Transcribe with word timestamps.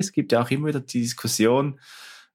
Es 0.00 0.12
gibt 0.12 0.30
ja 0.30 0.40
auch 0.40 0.50
immer 0.50 0.68
wieder 0.68 0.78
die 0.78 1.00
Diskussion 1.00 1.80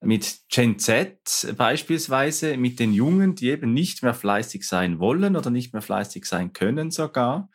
mit 0.02 0.40
Gen 0.50 0.78
Z 0.78 1.54
beispielsweise, 1.56 2.58
mit 2.58 2.78
den 2.78 2.92
Jungen, 2.92 3.36
die 3.36 3.48
eben 3.48 3.72
nicht 3.72 4.02
mehr 4.02 4.12
fleißig 4.12 4.68
sein 4.68 4.98
wollen 4.98 5.34
oder 5.34 5.48
nicht 5.48 5.72
mehr 5.72 5.80
fleißig 5.80 6.26
sein 6.26 6.52
können 6.52 6.90
sogar. 6.90 7.48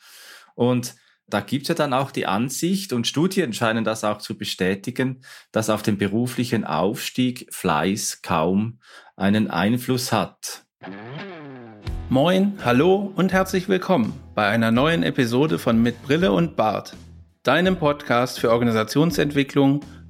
Und 0.55 0.95
da 1.27 1.41
gibt 1.41 1.63
es 1.63 1.67
ja 1.69 1.75
dann 1.75 1.93
auch 1.93 2.09
die 2.09 2.25
Ansicht 2.25 2.91
und 2.91 3.05
Studien 3.05 3.53
scheinen 3.53 3.83
das 3.83 4.03
auch 4.03 4.17
zu 4.17 4.35
bestätigen, 4.35 5.21
dass 5.51 5.69
auf 5.69 5.83
den 5.83 5.99
beruflichen 5.99 6.63
Aufstieg 6.63 7.45
Fleiß 7.51 8.23
kaum 8.23 8.79
einen 9.15 9.47
Einfluss 9.51 10.11
hat. 10.11 10.65
Moin, 12.09 12.57
hallo 12.65 13.13
und 13.15 13.31
herzlich 13.31 13.69
willkommen 13.69 14.19
bei 14.33 14.47
einer 14.47 14.71
neuen 14.71 15.03
Episode 15.03 15.59
von 15.59 15.79
Mit 15.79 16.01
Brille 16.01 16.31
und 16.31 16.55
Bart, 16.55 16.95
deinem 17.43 17.77
Podcast 17.77 18.39
für 18.39 18.49
Organisationsentwicklung, 18.49 19.81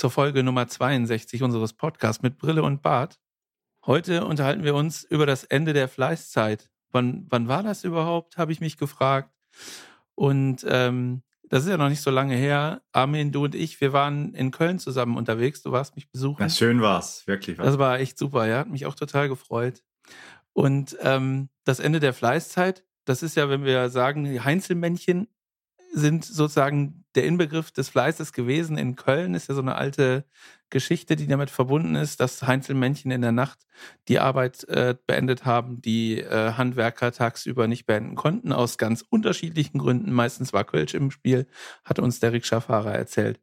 zur 0.00 0.10
Folge 0.10 0.42
Nummer 0.42 0.66
62 0.66 1.42
unseres 1.42 1.74
Podcasts 1.74 2.22
mit 2.22 2.38
Brille 2.38 2.62
und 2.62 2.80
Bart. 2.80 3.20
Heute 3.84 4.24
unterhalten 4.24 4.64
wir 4.64 4.74
uns 4.74 5.04
über 5.04 5.26
das 5.26 5.44
Ende 5.44 5.74
der 5.74 5.88
Fleißzeit. 5.88 6.70
Wann, 6.90 7.26
wann 7.28 7.48
war 7.48 7.62
das 7.62 7.84
überhaupt, 7.84 8.38
habe 8.38 8.50
ich 8.50 8.62
mich 8.62 8.78
gefragt. 8.78 9.30
Und 10.14 10.64
ähm, 10.66 11.20
das 11.50 11.64
ist 11.64 11.68
ja 11.68 11.76
noch 11.76 11.90
nicht 11.90 12.00
so 12.00 12.10
lange 12.10 12.34
her. 12.34 12.80
Armin, 12.92 13.30
du 13.30 13.44
und 13.44 13.54
ich, 13.54 13.78
wir 13.82 13.92
waren 13.92 14.32
in 14.32 14.52
Köln 14.52 14.78
zusammen 14.78 15.18
unterwegs. 15.18 15.60
Du 15.60 15.70
warst 15.70 15.96
mich 15.96 16.10
besuchen. 16.10 16.40
Ja, 16.40 16.48
schön 16.48 16.80
war's, 16.80 17.26
wirklich. 17.26 17.58
Was. 17.58 17.66
Das 17.66 17.78
war 17.78 17.98
echt 17.98 18.16
super, 18.16 18.46
ja. 18.46 18.60
Hat 18.60 18.70
mich 18.70 18.86
auch 18.86 18.94
total 18.94 19.28
gefreut. 19.28 19.82
Und 20.54 20.96
ähm, 21.02 21.50
das 21.64 21.78
Ende 21.78 22.00
der 22.00 22.14
Fleißzeit, 22.14 22.86
das 23.04 23.22
ist 23.22 23.36
ja, 23.36 23.50
wenn 23.50 23.64
wir 23.64 23.90
sagen, 23.90 24.24
die 24.24 24.40
Heinzelmännchen 24.40 25.28
sind 25.92 26.24
sozusagen 26.24 26.99
der 27.14 27.24
Inbegriff 27.24 27.70
des 27.72 27.88
Fleißes 27.88 28.32
gewesen. 28.32 28.78
In 28.78 28.96
Köln 28.96 29.34
ist 29.34 29.48
ja 29.48 29.54
so 29.54 29.60
eine 29.60 29.74
alte 29.74 30.24
Geschichte, 30.70 31.16
die 31.16 31.26
damit 31.26 31.50
verbunden 31.50 31.96
ist, 31.96 32.20
dass 32.20 32.42
Heinzelmännchen 32.42 33.10
in 33.10 33.22
der 33.22 33.32
Nacht 33.32 33.58
die 34.08 34.20
Arbeit 34.20 34.64
äh, 34.68 34.94
beendet 35.06 35.44
haben, 35.44 35.82
die 35.82 36.20
äh, 36.20 36.52
Handwerker 36.52 37.12
tagsüber 37.12 37.66
nicht 37.66 37.86
beenden 37.86 38.14
konnten, 38.14 38.52
aus 38.52 38.78
ganz 38.78 39.04
unterschiedlichen 39.08 39.78
Gründen. 39.78 40.12
Meistens 40.12 40.52
war 40.52 40.64
Kölsch 40.64 40.94
im 40.94 41.10
Spiel, 41.10 41.46
hat 41.84 41.98
uns 41.98 42.20
der 42.20 42.32
Rikscha-Fahrer 42.32 42.94
erzählt. 42.94 43.40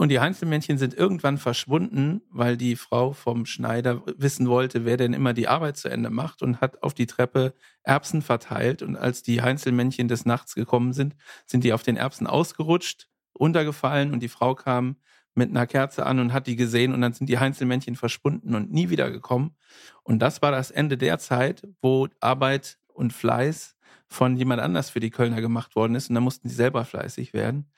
Und 0.00 0.08
die 0.08 0.18
Heinzelmännchen 0.18 0.78
sind 0.78 0.94
irgendwann 0.94 1.36
verschwunden, 1.36 2.22
weil 2.30 2.56
die 2.56 2.76
Frau 2.76 3.12
vom 3.12 3.44
Schneider 3.44 4.00
wissen 4.16 4.48
wollte, 4.48 4.86
wer 4.86 4.96
denn 4.96 5.12
immer 5.12 5.34
die 5.34 5.46
Arbeit 5.46 5.76
zu 5.76 5.90
Ende 5.90 6.08
macht 6.08 6.40
und 6.40 6.62
hat 6.62 6.82
auf 6.82 6.94
die 6.94 7.04
Treppe 7.04 7.52
Erbsen 7.82 8.22
verteilt. 8.22 8.80
Und 8.80 8.96
als 8.96 9.22
die 9.22 9.42
Heinzelmännchen 9.42 10.08
des 10.08 10.24
Nachts 10.24 10.54
gekommen 10.54 10.94
sind, 10.94 11.16
sind 11.44 11.64
die 11.64 11.74
auf 11.74 11.82
den 11.82 11.98
Erbsen 11.98 12.26
ausgerutscht, 12.26 13.10
runtergefallen 13.38 14.14
und 14.14 14.20
die 14.20 14.30
Frau 14.30 14.54
kam 14.54 14.96
mit 15.34 15.50
einer 15.50 15.66
Kerze 15.66 16.06
an 16.06 16.18
und 16.18 16.32
hat 16.32 16.46
die 16.46 16.56
gesehen 16.56 16.94
und 16.94 17.02
dann 17.02 17.12
sind 17.12 17.28
die 17.28 17.38
Heinzelmännchen 17.38 17.94
verschwunden 17.94 18.54
und 18.54 18.72
nie 18.72 18.88
wiedergekommen. 18.88 19.54
Und 20.02 20.20
das 20.20 20.40
war 20.40 20.50
das 20.50 20.70
Ende 20.70 20.96
der 20.96 21.18
Zeit, 21.18 21.68
wo 21.82 22.08
Arbeit 22.20 22.78
und 22.94 23.12
Fleiß 23.12 23.76
von 24.06 24.34
jemand 24.38 24.62
anders 24.62 24.88
für 24.88 25.00
die 25.00 25.10
Kölner 25.10 25.42
gemacht 25.42 25.76
worden 25.76 25.94
ist 25.94 26.08
und 26.08 26.14
da 26.14 26.22
mussten 26.22 26.48
sie 26.48 26.54
selber 26.54 26.86
fleißig 26.86 27.34
werden. 27.34 27.70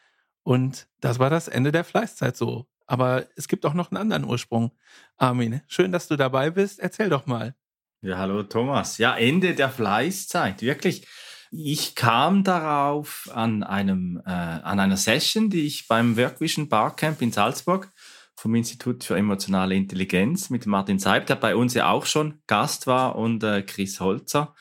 Und 0.43 0.89
das 1.01 1.19
war 1.19 1.31
das 1.31 1.49
Ende 1.49 1.73
der 1.73 1.85
Fleißzeit 1.85 2.37
so. 2.37 2.67
Aber 2.87 3.27
es 3.37 3.49
gibt 3.49 3.65
auch 3.65 3.75
noch 3.75 3.91
einen 3.91 4.01
anderen 4.01 4.25
Ursprung. 4.25 4.73
Armin, 5.17 5.63
schön, 5.69 5.93
dass 5.93 6.09
du 6.09 6.17
dabei 6.17 6.51
bist. 6.51 6.81
Erzähl 6.81 7.09
doch 7.09 7.27
mal. 7.27 7.55
Ja, 8.03 8.19
hallo 8.19 8.43
Thomas. 8.43 8.99
Ja, 8.99 9.17
Ende 9.17 9.55
der 9.55 9.71
Fleißzeit. 9.71 10.63
Wirklich. 10.63 11.07
Ich 11.53 11.95
kam 11.95 12.45
darauf 12.45 13.31
an 13.33 13.63
einem, 13.63 14.21
äh, 14.25 14.31
an 14.31 14.81
einer 14.81 14.97
Session, 14.97 15.51
die 15.51 15.67
ich 15.67 15.87
beim 15.87 16.17
Workvision 16.17 16.69
Barcamp 16.69 17.21
in 17.23 17.31
Salzburg 17.31 17.93
vom 18.35 18.55
Institut 18.55 19.05
für 19.05 19.17
emotionale 19.17 19.75
Intelligenz 19.75 20.51
mit 20.51 20.67
Martin 20.67 20.99
Seib, 20.99 21.27
der 21.27 21.37
bei 21.37 21.55
uns 21.55 21.75
ja 21.75 21.91
auch 21.91 22.07
schon 22.07 22.41
Gast 22.47 22.87
war, 22.87 23.17
und 23.17 23.45
äh, 23.45 23.63
Chris 23.63 24.01
Holzer, 24.01 24.55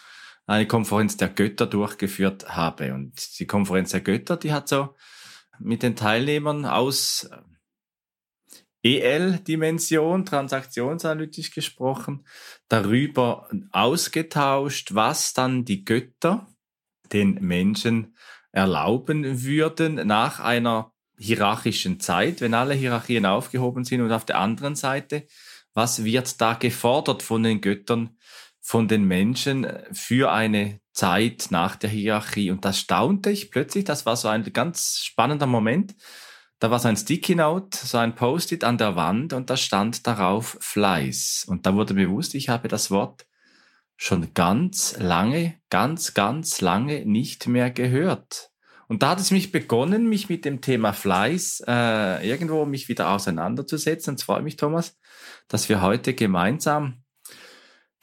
eine 0.46 0.68
Konferenz 0.68 1.18
der 1.18 1.30
Götter 1.30 1.66
durchgeführt 1.66 2.50
habe. 2.50 2.94
Und 2.94 3.40
die 3.40 3.48
Konferenz 3.48 3.92
der 3.92 4.02
Götter, 4.02 4.38
die 4.38 4.53
hat 4.53 4.68
so 4.68 4.96
mit 5.63 5.83
den 5.83 5.95
Teilnehmern 5.95 6.66
aus 6.66 7.29
äh, 7.31 7.38
EL-Dimension, 8.83 10.25
transaktionsanalytisch 10.25 11.51
gesprochen, 11.51 12.25
darüber 12.67 13.47
ausgetauscht, 13.71 14.95
was 14.95 15.33
dann 15.33 15.66
die 15.66 15.85
Götter 15.85 16.47
den 17.13 17.35
Menschen 17.35 18.16
erlauben 18.51 19.44
würden 19.44 20.07
nach 20.07 20.39
einer 20.39 20.91
hierarchischen 21.17 22.00
Zeit, 22.00 22.41
wenn 22.41 22.55
alle 22.55 22.73
Hierarchien 22.73 23.25
aufgehoben 23.25 23.83
sind. 23.83 24.01
Und 24.01 24.11
auf 24.11 24.25
der 24.25 24.39
anderen 24.39 24.75
Seite, 24.75 25.27
was 25.73 26.03
wird 26.03 26.41
da 26.41 26.55
gefordert 26.55 27.21
von 27.21 27.44
den 27.44 27.61
Göttern, 27.61 28.17
von 28.61 28.88
den 28.88 29.03
Menschen 29.05 29.67
für 29.91 30.31
eine 30.31 30.79
Zeit 30.94 31.47
nach 31.49 31.75
der 31.75 31.89
Hierarchie. 31.89 32.51
Und 32.51 32.63
das 32.63 32.79
staunte 32.79 33.31
ich 33.31 33.51
plötzlich. 33.51 33.85
Das 33.85 34.05
war 34.05 34.16
so 34.16 34.27
ein 34.27 34.44
ganz 34.53 34.99
spannender 35.03 35.47
Moment. 35.47 35.95
Da 36.59 36.69
war 36.69 36.77
so 36.77 36.88
ein 36.88 36.95
Sticky 36.95 37.35
Note, 37.35 37.75
so 37.75 37.97
ein 37.97 38.13
Post-it 38.13 38.63
an 38.63 38.77
der 38.77 38.95
Wand 38.95 39.33
und 39.33 39.50
da 39.50 39.57
stand 39.57 40.05
darauf 40.05 40.57
Fleiß. 40.59 41.45
Und 41.47 41.66
da 41.66 41.73
wurde 41.73 41.95
bewusst, 41.95 42.35
ich 42.35 42.50
habe 42.50 42.67
das 42.67 42.91
Wort 42.91 43.25
schon 43.97 44.33
ganz 44.35 44.95
lange, 45.00 45.55
ganz, 45.69 46.13
ganz 46.13 46.61
lange 46.61 47.03
nicht 47.05 47.47
mehr 47.47 47.71
gehört. 47.71 48.51
Und 48.88 49.01
da 49.03 49.11
hat 49.11 49.19
es 49.19 49.31
mich 49.31 49.51
begonnen, 49.51 50.07
mich 50.07 50.29
mit 50.29 50.45
dem 50.45 50.61
Thema 50.61 50.91
Fleiß 50.91 51.63
äh, 51.66 52.27
irgendwo 52.27 52.66
mich 52.66 52.89
wieder 52.89 53.09
auseinanderzusetzen. 53.09 54.11
Und 54.11 54.19
es 54.19 54.23
freut 54.23 54.44
mich, 54.44 54.57
Thomas, 54.57 55.00
dass 55.47 55.69
wir 55.69 55.81
heute 55.81 56.13
gemeinsam 56.13 57.00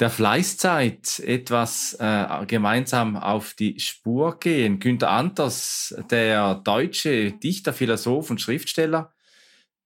der 0.00 0.10
Fleißzeit 0.10 1.18
etwas 1.20 1.94
äh, 1.98 2.46
gemeinsam 2.46 3.16
auf 3.16 3.54
die 3.54 3.80
Spur 3.80 4.38
gehen. 4.38 4.78
Günter 4.78 5.10
Anders, 5.10 5.94
der 6.10 6.54
deutsche 6.56 7.32
Dichter, 7.32 7.72
Philosoph 7.72 8.30
und 8.30 8.40
Schriftsteller, 8.40 9.12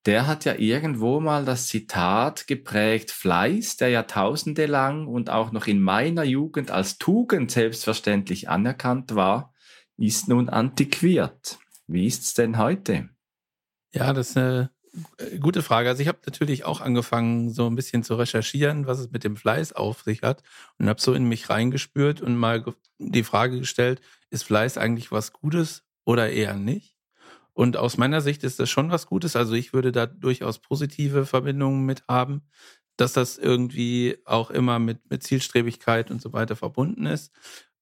der 0.05 0.27
hat 0.27 0.45
ja 0.45 0.55
irgendwo 0.57 1.21
mal 1.21 1.45
das 1.45 1.69
Zitat 1.69 2.47
geprägt, 2.47 3.11
Fleiß, 3.11 3.77
der 3.77 3.89
Jahrtausende 3.89 4.67
lang 4.67 5.07
und 5.07 5.31
auch 5.31 5.53
noch 5.53 5.67
in 5.67 5.81
meiner 5.81 6.25
Jugend 6.25 6.71
als 6.71 6.99
Tugend 6.99 7.51
selbstverständlich 7.51 8.49
anerkannt 8.49 9.15
war, 9.15 9.55
ist 9.97 10.29
nun 10.29 10.49
antiquiert. 10.49 11.59
Wie 11.87 12.07
ist's 12.07 12.35
denn 12.35 12.59
heute? 12.59 13.11
Ja, 13.93 14.13
das 14.13 14.31
ist 14.31 14.37
eine 14.37 14.71
gute 15.41 15.63
Frage. 15.63 15.89
Also 15.89 16.03
ich 16.03 16.09
habe 16.09 16.19
natürlich 16.27 16.65
auch 16.65 16.81
angefangen, 16.81 17.51
so 17.51 17.67
ein 17.67 17.75
bisschen 17.75 18.03
zu 18.03 18.15
recherchieren, 18.15 18.87
was 18.87 18.99
es 18.99 19.11
mit 19.11 19.25
dem 19.25 19.37
Fleiß 19.37 19.73
auf 19.73 20.03
sich 20.03 20.23
hat 20.23 20.43
und 20.79 20.89
habe 20.89 21.01
so 21.01 21.15
in 21.15 21.25
mich 21.25 21.49
reingespürt 21.49 22.21
und 22.21 22.37
mal 22.37 22.65
die 22.99 23.23
Frage 23.23 23.59
gestellt, 23.59 24.01
ist 24.31 24.45
Fleiß 24.45 24.79
eigentlich 24.79 25.11
was 25.11 25.33
Gutes 25.33 25.85
oder 26.05 26.31
eher 26.31 26.55
nicht? 26.55 26.97
Und 27.55 27.77
aus 27.77 27.99
meiner 27.99 28.21
Sicht 28.21 28.45
ist 28.45 28.61
das 28.61 28.71
schon 28.71 28.91
was 28.91 29.07
Gutes. 29.07 29.37
Also 29.37 29.55
ich 29.55 29.73
würde 29.73 29.93
da 29.93 30.07
durchaus 30.07 30.59
positive 30.59 31.27
Verbindungen 31.27 31.85
mit 31.85 32.07
haben, 32.09 32.43
dass 32.97 33.13
das 33.13 33.39
irgendwie 33.39 34.19
auch 34.25 34.51
immer 34.51 34.79
mit, 34.79 35.11
mit 35.11 35.23
Zielstrebigkeit 35.23 36.11
und 36.11 36.21
so 36.23 36.33
weiter 36.33 36.57
verbunden 36.57 37.07
ist. 37.07 37.33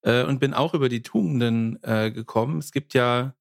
Äh, 0.02 0.24
und 0.24 0.40
bin 0.40 0.54
auch 0.54 0.74
über 0.74 0.88
die 0.88 1.02
Tugenden 1.02 1.82
äh, 1.82 2.10
gekommen. 2.10 2.58
Es 2.58 2.72
gibt 2.72 2.94
ja 2.94 3.34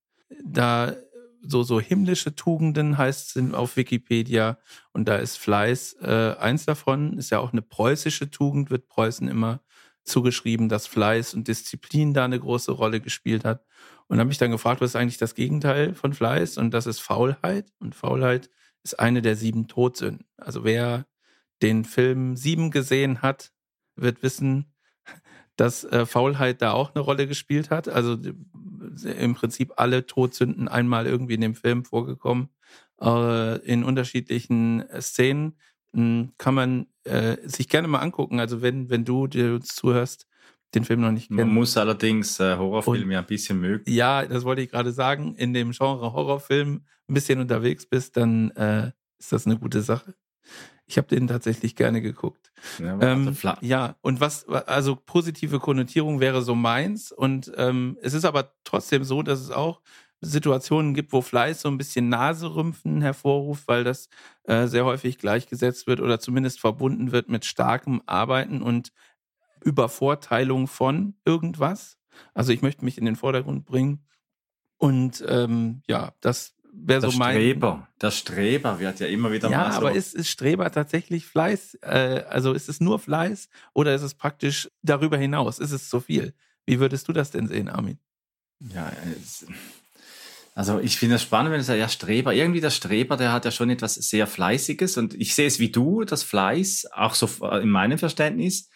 da 0.44 0.96
so, 1.42 1.64
so 1.64 1.80
himmlische 1.80 2.36
Tugenden 2.36 2.98
heißt 2.98 3.38
es 3.38 3.54
auf 3.54 3.78
Wikipedia 3.78 4.58
und 4.92 5.08
da 5.08 5.16
ist 5.18 5.38
Fleiß 5.38 5.98
äh, 6.02 6.36
eins 6.40 6.66
davon, 6.66 7.18
ist 7.18 7.30
ja 7.30 7.40
auch 7.40 7.52
eine 7.52 7.62
preußische 7.62 8.30
Tugend, 8.30 8.70
wird 8.70 8.88
Preußen 8.88 9.28
immer 9.28 9.62
zugeschrieben, 10.04 10.70
dass 10.70 10.88
Fleiß 10.88 11.34
und 11.34 11.48
Disziplin 11.48 12.14
da 12.14 12.26
eine 12.26 12.40
große 12.40 12.72
Rolle 12.72 13.00
gespielt 13.00 13.46
hat. 13.46 13.64
Und 14.08 14.18
habe 14.18 14.28
mich 14.28 14.40
dann 14.40 14.52
gefragt, 14.52 14.82
was 14.82 14.92
ist 14.92 14.96
eigentlich 14.96 15.20
das 15.20 15.36
Gegenteil 15.36 15.94
von 15.94 16.14
Fleiß? 16.14 16.58
Und 16.58 16.72
das 16.74 16.88
ist 16.88 17.00
Faulheit. 17.00 17.72
Und 17.80 17.94
Faulheit 17.94 18.50
ist 18.84 19.00
eine 19.00 19.22
der 19.22 19.36
sieben 19.36 19.68
Todsünden. 19.68 20.26
Also 20.38 20.64
wer 20.64 21.06
den 21.62 21.86
Film 21.86 22.36
Sieben 22.36 22.72
gesehen 22.72 23.22
hat, 23.22 23.52
wird 23.96 24.24
wissen, 24.24 24.74
dass 25.60 25.84
äh, 25.84 26.06
Faulheit 26.06 26.62
da 26.62 26.72
auch 26.72 26.96
eine 26.96 27.04
Rolle 27.04 27.28
gespielt 27.28 27.70
hat. 27.70 27.90
Also 27.90 28.18
im 29.04 29.34
Prinzip 29.36 29.74
alle 29.76 30.06
Todsünden 30.06 30.68
einmal 30.68 31.06
irgendwie 31.06 31.34
in 31.34 31.42
dem 31.42 31.56
Film 31.56 31.84
vorgekommen. 31.84 32.50
äh, 33.02 33.58
in 33.66 33.84
unterschiedlichen 33.84 34.84
Szenen. 35.00 35.58
Hm, 35.94 36.32
kann 36.38 36.54
man 36.54 36.88
äh, 37.04 37.38
sich 37.44 37.68
gerne 37.68 37.88
mal 37.88 38.00
angucken. 38.00 38.40
Also 38.40 38.62
wenn, 38.62 38.90
wenn 38.90 39.06
du 39.06 39.28
dir 39.28 39.56
uns 39.56 39.76
zuhörst, 39.76 40.28
den 40.76 40.86
Film 40.86 41.02
noch 41.02 41.12
nicht 41.12 41.30
kennen. 41.30 41.40
Man 41.40 41.54
muss 41.54 41.76
allerdings 41.78 42.40
äh, 42.40 42.56
Horrorfilme 42.56 43.14
ja 43.14 43.20
ein 43.20 43.26
bisschen 43.26 43.60
mögen. 43.60 43.84
Ja, 43.88 44.26
das 44.26 44.44
wollte 44.44 44.62
ich 44.62 44.70
gerade 44.70 44.92
sagen. 44.92 45.36
In 45.36 45.54
dem 45.54 45.72
Genre 45.72 46.14
Horrorfilm 46.14 46.86
ein 47.08 47.14
bisschen 47.14 47.40
unterwegs 47.40 47.86
bist, 47.88 48.18
dann 48.18 48.52
äh, 48.52 48.92
ist 49.18 49.32
das 49.32 49.46
eine 49.46 49.58
gute 49.58 49.82
Sache. 49.82 50.14
Ich 50.90 50.98
habe 50.98 51.08
den 51.08 51.28
tatsächlich 51.28 51.76
gerne 51.76 52.02
geguckt. 52.02 52.52
Ja, 52.80 53.00
ähm, 53.00 53.28
also 53.28 53.54
ja, 53.62 53.96
und 54.02 54.20
was, 54.22 54.50
also 54.50 54.96
positive 54.96 55.60
Konnotierung 55.60 56.20
wäre 56.20 56.42
so 56.42 56.56
meins. 56.56 57.12
Und 57.12 57.52
ähm, 57.58 57.96
es 58.02 58.16
ist 58.16 58.26
aber 58.26 58.54
trotzdem 58.64 59.04
so, 59.04 59.22
dass 59.22 59.40
es 59.40 59.52
auch 59.52 59.82
Situationen 60.22 60.96
gibt, 60.96 61.14
wo 61.14 61.22
Fleiß 61.22 61.62
so 61.62 61.70
ein 61.70 61.78
bisschen 61.78 62.10
Naserümpfen 62.10 63.04
hervorruft, 63.04 63.68
weil 63.68 63.84
das 63.84 64.10
äh, 64.46 64.66
sehr 64.66 64.84
häufig 64.84 65.20
gleichgesetzt 65.20 65.86
wird 65.86 66.02
oder 66.02 66.20
zumindest 66.20 66.60
verbunden 66.60 67.12
wird 67.12 67.30
mit 67.30 67.46
starkem 67.46 68.02
Arbeiten 68.08 68.64
und 68.64 68.92
Übervorteilung 69.64 70.68
von 70.68 71.14
irgendwas. 71.24 72.00
Also 72.34 72.52
ich 72.52 72.64
möchte 72.64 72.84
mich 72.84 72.98
in 72.98 73.06
den 73.06 73.16
Vordergrund 73.16 73.66
bringen. 73.66 74.08
Und 74.80 75.24
ähm, 75.28 75.84
ja, 75.88 76.14
das 76.20 76.56
wäre 76.72 77.02
so 77.02 77.18
mein. 77.18 77.36
Der 77.36 77.42
Streber, 77.42 77.88
der 78.02 78.12
Streber 78.12 78.80
wird 78.80 79.00
ja 79.00 79.08
immer 79.08 79.32
wieder 79.32 79.50
ja, 79.50 79.68
aber 79.68 79.94
ist, 79.94 80.16
ist 80.16 80.30
Streber 80.30 80.72
tatsächlich 80.72 81.26
Fleiß? 81.26 81.76
Äh, 81.82 82.24
also 82.30 82.54
ist 82.54 82.70
es 82.70 82.80
nur 82.80 83.00
Fleiß 83.00 83.50
oder 83.74 83.96
ist 83.96 84.04
es 84.04 84.14
praktisch 84.14 84.70
darüber 84.82 85.18
hinaus? 85.18 85.60
Ist 85.60 85.72
es 85.72 85.90
zu 85.90 86.00
viel? 86.00 86.34
Wie 86.66 86.80
würdest 86.80 87.08
du 87.08 87.14
das 87.14 87.32
denn 87.32 87.48
sehen, 87.48 87.70
Armin? 87.70 88.00
Ja, 88.60 88.92
es, 89.24 89.46
also 90.60 90.80
ich 90.80 90.98
finde 90.98 91.16
es 91.16 91.22
spannend, 91.22 91.52
wenn 91.52 91.60
du 91.60 91.64
sagst, 91.64 91.80
ja, 91.80 91.88
Streber, 91.88 92.34
irgendwie 92.34 92.60
der 92.60 92.70
Streber, 92.70 93.16
der 93.16 93.32
hat 93.32 93.46
ja 93.46 93.52
schon 93.52 93.70
etwas 93.70 93.96
sehr 93.96 94.28
Fleißiges 94.28 94.98
und 94.98 95.14
ich 95.14 95.34
sehe 95.34 95.48
es 95.48 95.60
wie 95.60 95.72
du, 95.72 96.04
das 96.04 96.24
Fleiß, 96.24 96.90
auch 96.92 97.16
so 97.16 97.30
in 97.60 97.70
meinem 97.70 97.98
Verständnis, 97.98 98.70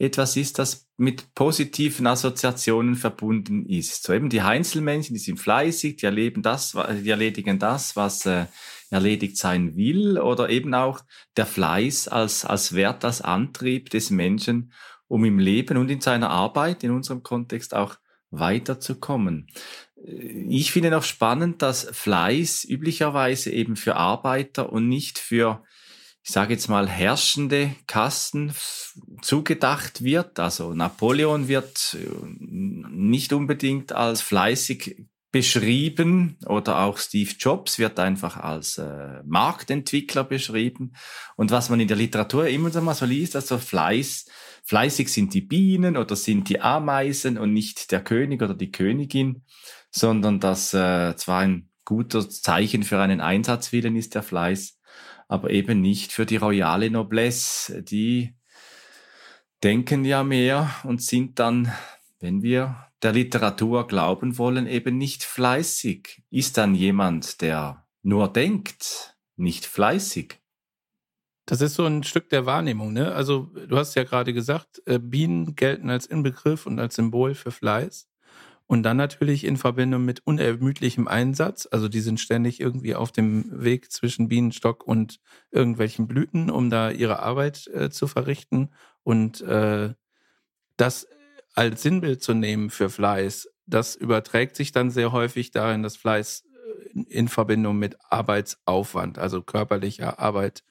etwas 0.00 0.36
ist, 0.36 0.58
das 0.58 0.88
mit 0.96 1.34
positiven 1.34 2.06
Assoziationen 2.06 2.94
verbunden 2.94 3.66
ist. 3.66 4.02
So 4.02 4.14
eben 4.14 4.30
die 4.30 4.42
Heinzelmännchen, 4.42 5.14
die 5.14 5.20
sind 5.20 5.38
fleißig, 5.38 5.96
die 5.96 6.06
erleben 6.06 6.42
das, 6.42 6.74
die 7.02 7.10
erledigen 7.10 7.58
das, 7.58 7.96
was 7.96 8.24
äh, 8.24 8.46
erledigt 8.90 9.36
sein 9.36 9.76
will, 9.76 10.18
oder 10.18 10.48
eben 10.48 10.72
auch 10.72 11.00
der 11.36 11.44
Fleiß 11.44 12.08
als, 12.08 12.46
als 12.46 12.74
Wert, 12.74 13.04
als 13.04 13.20
Antrieb 13.20 13.90
des 13.90 14.10
Menschen, 14.10 14.72
um 15.06 15.24
im 15.26 15.38
Leben 15.38 15.76
und 15.76 15.90
in 15.90 16.00
seiner 16.00 16.30
Arbeit, 16.30 16.82
in 16.82 16.92
unserem 16.92 17.22
Kontext 17.22 17.74
auch 17.74 17.96
weiterzukommen. 18.30 19.48
Ich 20.02 20.72
finde 20.72 20.90
noch 20.90 21.02
spannend, 21.02 21.60
dass 21.60 21.84
Fleiß 21.92 22.64
üblicherweise 22.64 23.50
eben 23.52 23.76
für 23.76 23.96
Arbeiter 23.96 24.72
und 24.72 24.88
nicht 24.88 25.18
für 25.18 25.62
ich 26.22 26.30
sage 26.30 26.52
jetzt 26.52 26.68
mal, 26.68 26.88
herrschende 26.88 27.74
Kasten 27.86 28.52
zugedacht 29.22 30.04
wird. 30.04 30.38
Also 30.38 30.74
Napoleon 30.74 31.48
wird 31.48 31.96
äh, 31.98 32.08
nicht 32.38 33.32
unbedingt 33.32 33.92
als 33.92 34.20
fleißig 34.20 35.06
beschrieben 35.32 36.36
oder 36.46 36.80
auch 36.80 36.98
Steve 36.98 37.30
Jobs 37.38 37.78
wird 37.78 38.00
einfach 38.00 38.36
als 38.36 38.78
äh, 38.78 39.22
Marktentwickler 39.24 40.24
beschrieben. 40.24 40.94
Und 41.36 41.52
was 41.52 41.70
man 41.70 41.80
in 41.80 41.88
der 41.88 41.96
Literatur 41.96 42.48
immer 42.48 42.70
so 42.70 42.80
mal 42.80 42.94
so 42.94 43.06
liest, 43.06 43.36
also 43.36 43.58
Fleiß, 43.58 44.26
fleißig 44.64 45.08
sind 45.08 45.32
die 45.32 45.40
Bienen 45.40 45.96
oder 45.96 46.16
sind 46.16 46.48
die 46.48 46.60
Ameisen 46.60 47.38
und 47.38 47.52
nicht 47.52 47.92
der 47.92 48.02
König 48.02 48.42
oder 48.42 48.54
die 48.54 48.72
Königin, 48.72 49.44
sondern 49.90 50.40
dass 50.40 50.74
äh, 50.74 51.14
zwar 51.16 51.40
ein 51.40 51.70
guter 51.84 52.28
Zeichen 52.28 52.82
für 52.82 53.00
einen 53.00 53.20
Einsatzwillen 53.20 53.96
ist 53.96 54.14
der 54.14 54.22
Fleiß, 54.22 54.79
aber 55.30 55.50
eben 55.50 55.80
nicht 55.80 56.10
für 56.10 56.26
die 56.26 56.38
royale 56.38 56.90
Noblesse. 56.90 57.84
Die 57.84 58.34
denken 59.62 60.04
ja 60.04 60.24
mehr 60.24 60.74
und 60.82 61.00
sind 61.02 61.38
dann, 61.38 61.72
wenn 62.18 62.42
wir 62.42 62.88
der 63.00 63.12
Literatur 63.12 63.86
glauben 63.86 64.38
wollen, 64.38 64.66
eben 64.66 64.98
nicht 64.98 65.22
fleißig. 65.22 66.24
Ist 66.30 66.58
dann 66.58 66.74
jemand, 66.74 67.42
der 67.42 67.86
nur 68.02 68.32
denkt, 68.32 69.16
nicht 69.36 69.66
fleißig? 69.66 70.40
Das 71.46 71.60
ist 71.60 71.74
so 71.74 71.86
ein 71.86 72.02
Stück 72.02 72.28
der 72.30 72.44
Wahrnehmung, 72.44 72.92
ne? 72.92 73.14
Also, 73.14 73.52
du 73.68 73.76
hast 73.76 73.94
ja 73.94 74.02
gerade 74.02 74.34
gesagt, 74.34 74.82
äh, 74.86 74.98
Bienen 74.98 75.54
gelten 75.54 75.90
als 75.90 76.06
Inbegriff 76.06 76.66
und 76.66 76.80
als 76.80 76.96
Symbol 76.96 77.36
für 77.36 77.52
Fleiß. 77.52 78.09
Und 78.70 78.84
dann 78.84 78.96
natürlich 78.96 79.42
in 79.42 79.56
Verbindung 79.56 80.04
mit 80.04 80.24
unermüdlichem 80.24 81.08
Einsatz. 81.08 81.66
Also 81.68 81.88
die 81.88 81.98
sind 81.98 82.20
ständig 82.20 82.60
irgendwie 82.60 82.94
auf 82.94 83.10
dem 83.10 83.50
Weg 83.50 83.90
zwischen 83.90 84.28
Bienenstock 84.28 84.86
und 84.86 85.18
irgendwelchen 85.50 86.06
Blüten, 86.06 86.50
um 86.50 86.70
da 86.70 86.92
ihre 86.92 87.18
Arbeit 87.18 87.66
äh, 87.74 87.90
zu 87.90 88.06
verrichten. 88.06 88.70
Und 89.02 89.40
äh, 89.40 89.92
das 90.76 91.08
als 91.56 91.82
Sinnbild 91.82 92.22
zu 92.22 92.32
nehmen 92.32 92.70
für 92.70 92.90
Fleiß, 92.90 93.48
das 93.66 93.96
überträgt 93.96 94.54
sich 94.54 94.70
dann 94.70 94.92
sehr 94.92 95.10
häufig 95.10 95.50
darin, 95.50 95.82
dass 95.82 95.96
Fleiß 95.96 96.44
äh, 96.94 97.00
in 97.08 97.26
Verbindung 97.26 97.76
mit 97.76 97.96
Arbeitsaufwand, 98.08 99.18
also 99.18 99.42
körperlicher 99.42 100.20
Arbeit, 100.20 100.62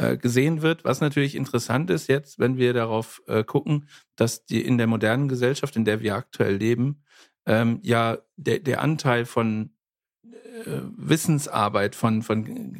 äh, 0.00 0.16
gesehen 0.16 0.62
wird. 0.62 0.84
Was 0.84 1.00
natürlich 1.00 1.34
interessant 1.34 1.90
ist 1.90 2.06
jetzt, 2.06 2.38
wenn 2.38 2.56
wir 2.56 2.72
darauf 2.74 3.22
äh, 3.26 3.44
gucken, 3.44 3.88
dass 4.14 4.46
die 4.46 4.64
in 4.64 4.78
der 4.78 4.86
modernen 4.86 5.28
Gesellschaft, 5.28 5.74
in 5.74 5.84
der 5.84 6.00
wir 6.00 6.14
aktuell 6.14 6.54
leben, 6.54 7.02
ähm, 7.46 7.80
ja 7.82 8.18
der, 8.36 8.60
der 8.60 8.80
Anteil 8.80 9.24
von 9.24 9.70
äh, 10.24 10.80
Wissensarbeit, 10.96 11.94
von, 11.94 12.22
von 12.22 12.76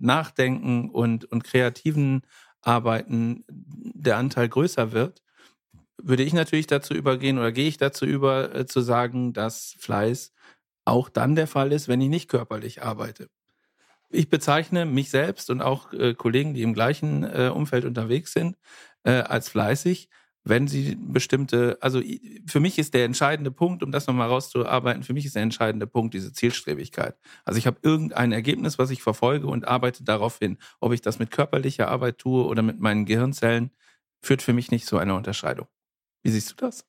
Nachdenken 0.00 0.90
und, 0.90 1.24
und 1.26 1.44
kreativen 1.44 2.22
Arbeiten 2.62 3.44
der 3.48 4.16
Anteil 4.16 4.48
größer 4.48 4.92
wird, 4.92 5.22
würde 6.02 6.22
ich 6.22 6.32
natürlich 6.32 6.66
dazu 6.66 6.94
übergehen 6.94 7.38
oder 7.38 7.52
gehe 7.52 7.68
ich 7.68 7.76
dazu 7.76 8.04
über, 8.04 8.54
äh, 8.54 8.66
zu 8.66 8.80
sagen, 8.80 9.32
dass 9.32 9.76
Fleiß 9.78 10.32
auch 10.84 11.08
dann 11.08 11.36
der 11.36 11.46
Fall 11.46 11.72
ist, 11.72 11.88
wenn 11.88 12.00
ich 12.00 12.08
nicht 12.08 12.28
körperlich 12.28 12.82
arbeite. 12.82 13.28
Ich 14.08 14.28
bezeichne 14.28 14.86
mich 14.86 15.10
selbst 15.10 15.50
und 15.50 15.62
auch 15.62 15.92
äh, 15.92 16.14
Kollegen, 16.14 16.54
die 16.54 16.62
im 16.62 16.74
gleichen 16.74 17.22
äh, 17.22 17.50
Umfeld 17.54 17.84
unterwegs 17.84 18.32
sind, 18.32 18.56
äh, 19.04 19.12
als 19.12 19.48
fleißig, 19.48 20.08
wenn 20.44 20.68
sie 20.68 20.96
bestimmte, 20.96 21.76
also 21.80 22.00
für 22.46 22.60
mich 22.60 22.78
ist 22.78 22.94
der 22.94 23.04
entscheidende 23.04 23.50
Punkt, 23.50 23.82
um 23.82 23.92
das 23.92 24.06
nochmal 24.06 24.28
rauszuarbeiten, 24.28 25.02
für 25.02 25.12
mich 25.12 25.26
ist 25.26 25.36
der 25.36 25.42
entscheidende 25.42 25.86
Punkt 25.86 26.14
diese 26.14 26.32
Zielstrebigkeit. 26.32 27.16
Also 27.44 27.58
ich 27.58 27.66
habe 27.66 27.78
irgendein 27.82 28.32
Ergebnis, 28.32 28.78
was 28.78 28.90
ich 28.90 29.02
verfolge 29.02 29.46
und 29.46 29.68
arbeite 29.68 30.02
darauf 30.02 30.38
hin. 30.38 30.58
Ob 30.80 30.92
ich 30.92 31.02
das 31.02 31.18
mit 31.18 31.30
körperlicher 31.30 31.88
Arbeit 31.88 32.18
tue 32.18 32.46
oder 32.46 32.62
mit 32.62 32.80
meinen 32.80 33.04
Gehirnzellen, 33.04 33.70
führt 34.22 34.42
für 34.42 34.52
mich 34.52 34.70
nicht 34.70 34.86
zu 34.86 34.98
einer 34.98 35.16
Unterscheidung. 35.16 35.66
Wie 36.22 36.30
siehst 36.30 36.52
du 36.52 36.56
das? 36.56 36.84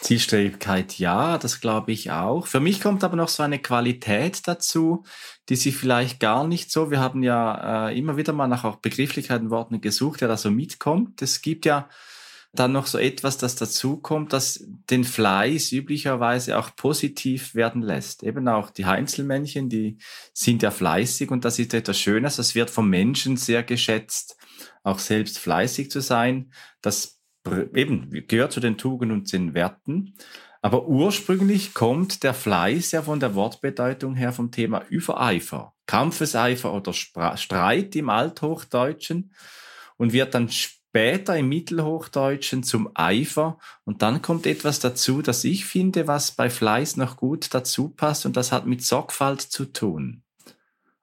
Zielstrebigkeit, 0.00 0.98
ja, 0.98 1.38
das 1.38 1.60
glaube 1.60 1.92
ich 1.92 2.10
auch. 2.10 2.48
Für 2.48 2.58
mich 2.58 2.80
kommt 2.80 3.04
aber 3.04 3.16
noch 3.16 3.28
so 3.28 3.42
eine 3.44 3.60
Qualität 3.60 4.46
dazu, 4.48 5.04
die 5.48 5.56
sie 5.56 5.70
vielleicht 5.70 6.18
gar 6.18 6.46
nicht 6.46 6.72
so, 6.72 6.90
wir 6.90 6.98
haben 6.98 7.22
ja 7.22 7.88
äh, 7.88 7.98
immer 7.98 8.16
wieder 8.16 8.32
mal 8.32 8.48
nach 8.48 8.64
auch 8.64 8.76
Begrifflichkeiten, 8.76 9.50
Worten 9.50 9.80
gesucht, 9.80 10.20
der 10.20 10.28
da 10.28 10.36
so 10.36 10.50
mitkommt. 10.50 11.22
Es 11.22 11.42
gibt 11.42 11.64
ja 11.64 11.88
dann 12.54 12.72
noch 12.72 12.86
so 12.86 12.98
etwas, 12.98 13.36
das 13.36 13.56
dazu 13.56 13.96
kommt, 13.96 14.32
das 14.32 14.64
den 14.88 15.04
Fleiß 15.04 15.72
üblicherweise 15.72 16.58
auch 16.58 16.74
positiv 16.76 17.54
werden 17.54 17.82
lässt. 17.82 18.22
Eben 18.22 18.46
auch 18.48 18.70
die 18.70 18.86
Heinzelmännchen, 18.86 19.68
die 19.68 19.98
sind 20.32 20.62
ja 20.62 20.70
fleißig 20.70 21.30
und 21.30 21.44
das 21.44 21.58
ist 21.58 21.74
etwas 21.74 21.98
Schönes. 21.98 22.36
Das 22.36 22.54
wird 22.54 22.70
vom 22.70 22.88
Menschen 22.88 23.36
sehr 23.36 23.64
geschätzt, 23.64 24.36
auch 24.84 25.00
selbst 25.00 25.38
fleißig 25.38 25.90
zu 25.90 26.00
sein. 26.00 26.52
Das 26.80 27.20
eben 27.74 28.10
gehört 28.28 28.52
zu 28.52 28.60
den 28.60 28.78
Tugenden 28.78 29.18
und 29.18 29.32
den 29.32 29.54
Werten. 29.54 30.14
Aber 30.62 30.86
ursprünglich 30.86 31.74
kommt 31.74 32.22
der 32.22 32.34
Fleiß 32.34 32.92
ja 32.92 33.02
von 33.02 33.20
der 33.20 33.34
Wortbedeutung 33.34 34.14
her 34.14 34.32
vom 34.32 34.50
Thema 34.50 34.82
Übereifer, 34.88 35.74
Kampfeseifer 35.86 36.72
oder 36.72 36.92
Streit 36.92 37.94
im 37.96 38.08
Althochdeutschen 38.08 39.34
und 39.96 40.12
wird 40.12 40.34
dann 40.34 40.48
später 40.48 40.83
im 40.94 41.48
Mittelhochdeutschen 41.48 42.62
zum 42.62 42.90
Eifer. 42.94 43.58
Und 43.84 44.02
dann 44.02 44.22
kommt 44.22 44.46
etwas 44.46 44.78
dazu, 44.78 45.22
das 45.22 45.44
ich 45.44 45.64
finde, 45.64 46.06
was 46.06 46.32
bei 46.32 46.48
Fleiß 46.48 46.96
noch 46.96 47.16
gut 47.16 47.52
dazu 47.52 47.88
passt. 47.88 48.26
Und 48.26 48.36
das 48.36 48.52
hat 48.52 48.66
mit 48.66 48.82
Sorgfalt 48.82 49.40
zu 49.40 49.66
tun. 49.66 50.22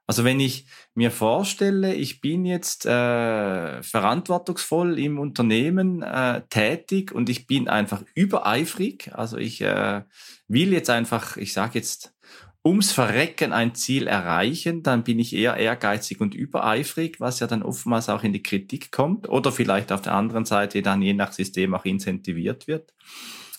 Also 0.07 0.23
wenn 0.25 0.39
ich 0.41 0.65
mir 0.93 1.09
vorstelle, 1.09 1.93
ich 1.93 2.19
bin 2.19 2.43
jetzt 2.43 2.85
äh, 2.85 3.81
verantwortungsvoll 3.81 4.99
im 4.99 5.19
Unternehmen 5.19 6.01
äh, 6.01 6.41
tätig 6.49 7.13
und 7.13 7.29
ich 7.29 7.47
bin 7.47 7.69
einfach 7.69 8.03
übereifrig, 8.13 9.11
also 9.13 9.37
ich 9.37 9.61
äh, 9.61 10.01
will 10.49 10.73
jetzt 10.73 10.89
einfach, 10.89 11.37
ich 11.37 11.53
sage 11.53 11.79
jetzt 11.79 12.13
ums 12.63 12.91
Verrecken 12.91 13.53
ein 13.53 13.73
Ziel 13.73 14.07
erreichen, 14.07 14.83
dann 14.83 15.03
bin 15.03 15.17
ich 15.19 15.33
eher 15.33 15.57
ehrgeizig 15.57 16.21
und 16.21 16.35
übereifrig, 16.35 17.19
was 17.19 17.39
ja 17.39 17.47
dann 17.47 17.63
oftmals 17.63 18.07
auch 18.09 18.23
in 18.23 18.33
die 18.33 18.43
Kritik 18.43 18.91
kommt 18.91 19.27
oder 19.27 19.51
vielleicht 19.51 19.91
auf 19.91 20.01
der 20.01 20.13
anderen 20.13 20.45
Seite 20.45 20.81
dann 20.81 21.01
je 21.01 21.13
nach 21.13 21.31
System 21.31 21.73
auch 21.73 21.85
incentiviert 21.85 22.67
wird. 22.67 22.93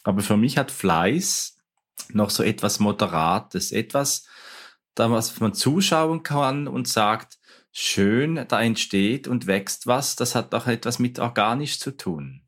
Aber 0.04 0.22
für 0.22 0.36
mich 0.36 0.56
hat 0.56 0.70
Fleiß 0.70 1.58
noch 2.12 2.30
so 2.30 2.42
etwas 2.42 2.78
Moderates, 2.78 3.72
etwas, 3.72 4.26
da 4.94 5.10
was 5.10 5.38
man 5.40 5.54
zuschauen 5.54 6.22
kann 6.22 6.68
und 6.68 6.86
sagt, 6.86 7.38
schön, 7.72 8.44
da 8.48 8.62
entsteht 8.62 9.26
und 9.26 9.46
wächst 9.46 9.86
was, 9.86 10.14
das 10.14 10.34
hat 10.34 10.52
doch 10.52 10.66
etwas 10.66 10.98
mit 10.98 11.18
organisch 11.18 11.80
zu 11.80 11.96
tun. 11.96 12.42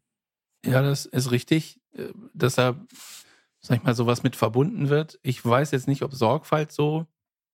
Ja, 0.64 0.82
das 0.82 1.06
ist 1.06 1.30
richtig, 1.30 1.80
äh, 1.92 2.08
da, 2.32 2.76
sag 3.64 3.78
ich 3.78 3.82
mal, 3.82 3.94
sowas 3.94 4.22
mit 4.22 4.36
verbunden 4.36 4.90
wird. 4.90 5.18
Ich 5.22 5.42
weiß 5.42 5.70
jetzt 5.70 5.88
nicht, 5.88 6.02
ob 6.02 6.12
Sorgfalt 6.12 6.70
so 6.70 7.06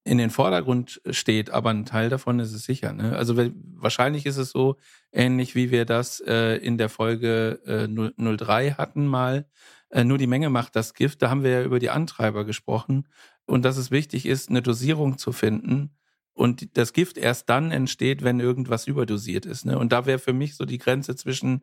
in 0.03 0.19
den 0.19 0.31
Vordergrund 0.31 1.01
steht, 1.11 1.51
aber 1.51 1.71
ein 1.71 1.85
Teil 1.85 2.09
davon 2.09 2.41
ist 2.41 2.53
es 2.53 2.65
sicher. 2.65 2.93
Ne? 2.93 3.17
Also 3.17 3.37
wahrscheinlich 3.37 4.27
ist 4.27 4.37
es 4.37 4.51
so 4.51 4.77
ähnlich, 5.13 5.55
wie 5.55 5.71
wir 5.71 5.85
das 5.85 6.21
äh, 6.21 6.57
in 6.57 6.79
der 6.79 6.89
Folge 6.89 7.61
äh, 7.65 7.87
03 7.87 8.73
hatten 8.73 9.07
mal. 9.07 9.47
Äh, 9.91 10.03
nur 10.03 10.19
die 10.19 10.27
Menge 10.27 10.51
macht 10.51 10.75
das 10.75 10.95
Gift. 10.95 11.23
Da 11.23 11.31
haben 11.31 11.45
wir 11.45 11.51
ja 11.51 11.63
über 11.63 11.79
die 11.79 11.91
Antreiber 11.91 12.45
gesprochen 12.45 13.07
und 13.47 13.65
dass 13.65 13.77
es 13.77 13.93
wichtig 13.93 14.27
ist, 14.27 14.49
eine 14.49 14.63
Dosierung 14.63 15.17
zu 15.17 15.31
finden. 15.31 15.97
Und 16.33 16.77
das 16.77 16.93
Gift 16.93 17.19
erst 17.19 17.49
dann 17.51 17.71
entsteht, 17.71 18.25
wenn 18.25 18.41
irgendwas 18.41 18.89
überdosiert 18.89 19.47
ist. 19.47 19.65
Ne? 19.65 19.79
Und 19.79 19.93
da 19.93 20.07
wäre 20.07 20.19
für 20.19 20.33
mich 20.33 20.57
so 20.57 20.65
die 20.65 20.79
Grenze 20.79 21.15
zwischen, 21.15 21.63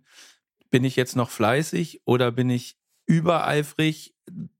bin 0.70 0.86
ich 0.86 0.96
jetzt 0.96 1.18
noch 1.18 1.32
fleißig 1.32 2.02
oder 2.06 2.32
bin 2.32 2.50
ich 2.50 2.77
übereifrig, 3.08 4.16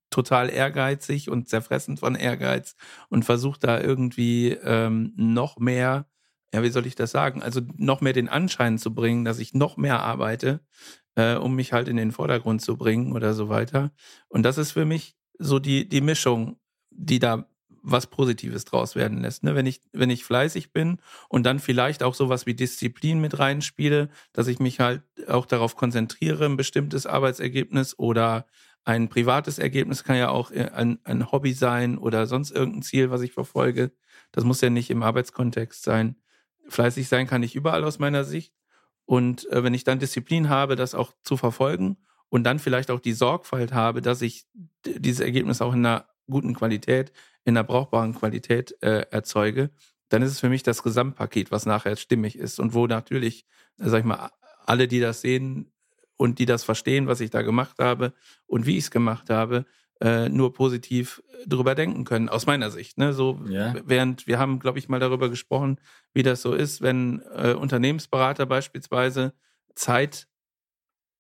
total 0.10 0.50
ehrgeizig 0.50 1.30
und 1.30 1.48
zerfressen 1.48 1.98
von 1.98 2.16
Ehrgeiz 2.16 2.76
und 3.10 3.26
versucht 3.26 3.64
da 3.64 3.80
irgendwie 3.80 4.52
ähm, 4.64 5.14
noch 5.16 5.58
mehr, 5.58 6.08
ja, 6.54 6.64
wie 6.64 6.70
soll 6.70 6.88
ich 6.88 6.96
das 6.96 7.12
sagen? 7.12 7.44
Also 7.44 7.62
noch 7.76 8.02
mehr 8.02 8.14
den 8.14 8.30
Anschein 8.30 8.80
zu 8.80 8.94
bringen, 8.96 9.26
dass 9.26 9.40
ich 9.40 9.54
noch 9.54 9.78
mehr 9.78 10.02
arbeite, 10.02 10.62
äh, 11.16 11.36
um 11.36 11.56
mich 11.56 11.74
halt 11.74 11.88
in 11.88 11.98
den 11.98 12.12
Vordergrund 12.12 12.62
zu 12.62 12.78
bringen 12.78 13.12
oder 13.12 13.34
so 13.34 13.50
weiter. 13.50 13.92
Und 14.30 14.44
das 14.44 14.58
ist 14.58 14.72
für 14.72 14.86
mich 14.86 15.16
so 15.38 15.60
die, 15.60 15.88
die 15.88 16.02
Mischung, 16.02 16.58
die 16.90 17.20
da 17.20 17.48
was 17.90 18.08
Positives 18.08 18.66
draus 18.66 18.96
werden 18.96 19.22
lässt. 19.22 19.44
Ne? 19.44 19.56
Wenn, 19.56 19.66
ich, 19.66 19.82
wenn 19.94 20.10
ich 20.10 20.26
fleißig 20.26 20.74
bin 20.74 20.98
und 21.30 21.46
dann 21.46 21.60
vielleicht 21.60 22.04
auch 22.04 22.16
sowas 22.16 22.46
wie 22.46 22.54
Disziplin 22.54 23.20
mit 23.20 23.40
reinspiele, 23.40 24.10
dass 24.34 24.48
ich 24.48 24.60
mich 24.60 24.80
halt 24.80 25.04
auch 25.28 25.46
darauf 25.46 25.76
konzentriere, 25.76 26.46
ein 26.46 26.58
bestimmtes 26.58 27.06
Arbeitsergebnis 27.06 27.98
oder 27.98 28.46
ein 28.84 29.08
privates 29.08 29.58
Ergebnis 29.58 30.04
kann 30.04 30.18
ja 30.18 30.30
auch 30.30 30.52
äh, 30.52 30.70
ein, 30.74 31.00
ein 31.04 31.32
Hobby 31.32 31.54
sein 31.54 31.98
oder 31.98 32.26
sonst 32.28 32.52
irgendein 32.52 32.84
Ziel, 32.84 33.10
was 33.10 33.22
ich 33.22 33.32
verfolge. 33.32 33.92
Das 34.32 34.44
muss 34.44 34.62
ja 34.62 34.70
nicht 34.70 34.90
im 34.90 35.04
Arbeitskontext 35.04 35.84
sein. 35.84 36.18
Fleißig 36.68 37.08
sein 37.08 37.28
kann 37.28 37.44
ich 37.44 37.56
überall 37.56 37.84
aus 37.86 38.00
meiner 38.00 38.24
Sicht. 38.26 38.54
Und 39.06 39.50
äh, 39.52 39.64
wenn 39.64 39.74
ich 39.74 39.86
dann 39.86 40.00
Disziplin 40.00 40.50
habe, 40.50 40.76
das 40.76 40.94
auch 40.94 41.14
zu 41.24 41.38
verfolgen 41.38 41.98
und 42.28 42.44
dann 42.44 42.60
vielleicht 42.60 42.92
auch 42.92 43.00
die 43.00 43.14
Sorgfalt 43.14 43.74
habe, 43.74 44.02
dass 44.02 44.22
ich 44.22 44.46
dieses 44.86 45.22
Ergebnis 45.22 45.62
auch 45.62 45.74
in 45.74 45.86
einer 45.86 46.06
guten 46.30 46.54
Qualität, 46.54 47.12
in 47.44 47.58
einer 47.58 47.64
brauchbaren 47.64 48.14
Qualität 48.14 48.76
äh, 48.82 49.06
erzeuge, 49.12 49.72
dann 50.10 50.22
ist 50.22 50.32
es 50.32 50.40
für 50.40 50.50
mich 50.50 50.64
das 50.64 50.84
Gesamtpaket, 50.84 51.52
was 51.52 51.66
nachher 51.66 51.96
stimmig 51.96 52.38
ist 52.38 52.60
und 52.60 52.74
wo 52.74 52.88
natürlich, 52.88 53.46
äh, 53.80 53.90
sag 53.90 54.00
ich 54.00 54.06
mal, 54.06 54.32
alle, 54.66 54.88
die 54.88 55.00
das 55.00 55.22
sehen, 55.22 55.72
und 56.18 56.40
die 56.40 56.46
das 56.46 56.64
verstehen, 56.64 57.08
was 57.08 57.22
ich 57.22 57.30
da 57.30 57.44
gemacht 57.44 57.78
habe 57.80 58.14
und 58.48 58.66
wie 58.66 58.78
ich 58.78 58.86
es 58.86 58.92
gemacht 58.92 59.30
habe, 59.30 59.66
äh, 60.02 60.30
nur 60.30 60.54
positiv 60.54 61.24
drüber 61.46 61.76
denken 61.76 62.04
können, 62.04 62.30
aus 62.30 62.46
meiner 62.46 62.70
Sicht. 62.70 62.98
Ne? 62.98 63.14
So, 63.14 63.40
ja. 63.48 63.76
während 63.86 64.28
wir 64.28 64.38
haben, 64.38 64.60
glaube 64.60 64.80
ich, 64.80 64.90
mal 64.90 65.00
darüber 65.00 65.30
gesprochen, 65.30 65.80
wie 66.14 66.24
das 66.24 66.42
so 66.42 66.54
ist, 66.54 66.82
wenn 66.82 67.22
äh, 67.36 67.54
Unternehmensberater 67.54 68.46
beispielsweise 68.46 69.34
Zeit 69.76 70.28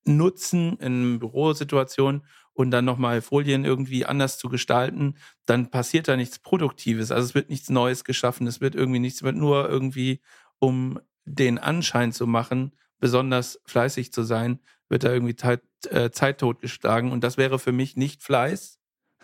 nutzen 0.05 0.77
in 0.77 1.19
Bürosituationen 1.19 2.23
und 2.57 2.71
dann 2.71 2.85
nochmal 2.85 3.21
Folien 3.21 3.65
irgendwie 3.65 4.07
anders 4.07 4.39
zu 4.39 4.49
gestalten, 4.49 5.15
dann 5.45 5.69
passiert 5.69 6.07
da 6.07 6.17
nichts 6.17 6.39
Produktives. 6.39 7.11
Also 7.11 7.27
es 7.27 7.35
wird 7.35 7.51
nichts 7.51 7.69
Neues 7.69 8.03
geschaffen, 8.03 8.47
es 8.47 8.61
wird 8.61 8.73
irgendwie 8.73 8.97
nichts, 8.97 9.21
wird 9.21 9.35
nur 9.35 9.69
irgendwie, 9.69 10.21
um 10.57 10.99
den 11.23 11.59
Anschein 11.59 12.11
zu 12.11 12.25
machen, 12.25 12.71
besonders 12.99 13.61
fleißig 13.65 14.11
zu 14.11 14.23
sein, 14.23 14.59
wird 14.89 15.03
da 15.03 15.13
irgendwie 15.13 15.35
Zeit, 15.35 15.61
äh, 15.91 16.09
Zeit 16.09 16.39
totgeschlagen. 16.39 17.11
Und 17.11 17.23
das 17.23 17.37
wäre 17.37 17.59
für 17.59 17.71
mich 17.71 17.95
nicht 17.95 18.23
Fleiß. 18.23 18.79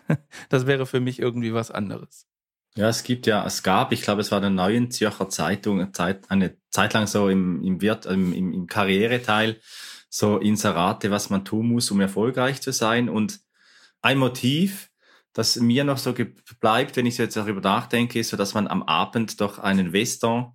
das 0.48 0.68
wäre 0.68 0.86
für 0.86 1.00
mich 1.00 1.18
irgendwie 1.18 1.52
was 1.52 1.72
anderes. 1.72 2.28
Ja, 2.76 2.88
es 2.88 3.02
gibt 3.02 3.26
ja, 3.26 3.44
es 3.44 3.64
gab, 3.64 3.90
ich 3.90 4.02
glaube, 4.02 4.20
es 4.20 4.30
war 4.30 4.40
der 4.40 4.50
neuen 4.50 4.92
Zürcher 4.92 5.28
Zeitung, 5.28 5.80
eine 5.80 5.90
Zeit, 5.90 6.30
eine 6.30 6.56
Zeit 6.70 6.94
lang 6.94 7.08
so 7.08 7.28
im, 7.28 7.64
im, 7.64 7.80
Wirt, 7.80 8.06
im, 8.06 8.32
im 8.32 8.68
Karriereteil, 8.68 9.60
so 10.14 10.38
Inserate, 10.38 11.10
was 11.10 11.28
man 11.28 11.44
tun 11.44 11.66
muss, 11.66 11.90
um 11.90 12.00
erfolgreich 12.00 12.62
zu 12.62 12.72
sein. 12.72 13.08
Und 13.08 13.40
ein 14.00 14.16
Motiv, 14.16 14.90
das 15.32 15.56
mir 15.56 15.82
noch 15.82 15.98
so 15.98 16.14
bleibt, 16.60 16.96
wenn 16.96 17.04
ich 17.04 17.18
jetzt 17.18 17.36
darüber 17.36 17.60
nachdenke, 17.60 18.20
ist 18.20 18.28
so, 18.28 18.36
dass 18.36 18.54
man 18.54 18.68
am 18.68 18.84
Abend 18.84 19.40
doch 19.40 19.58
einen 19.58 19.92
Western 19.92 20.52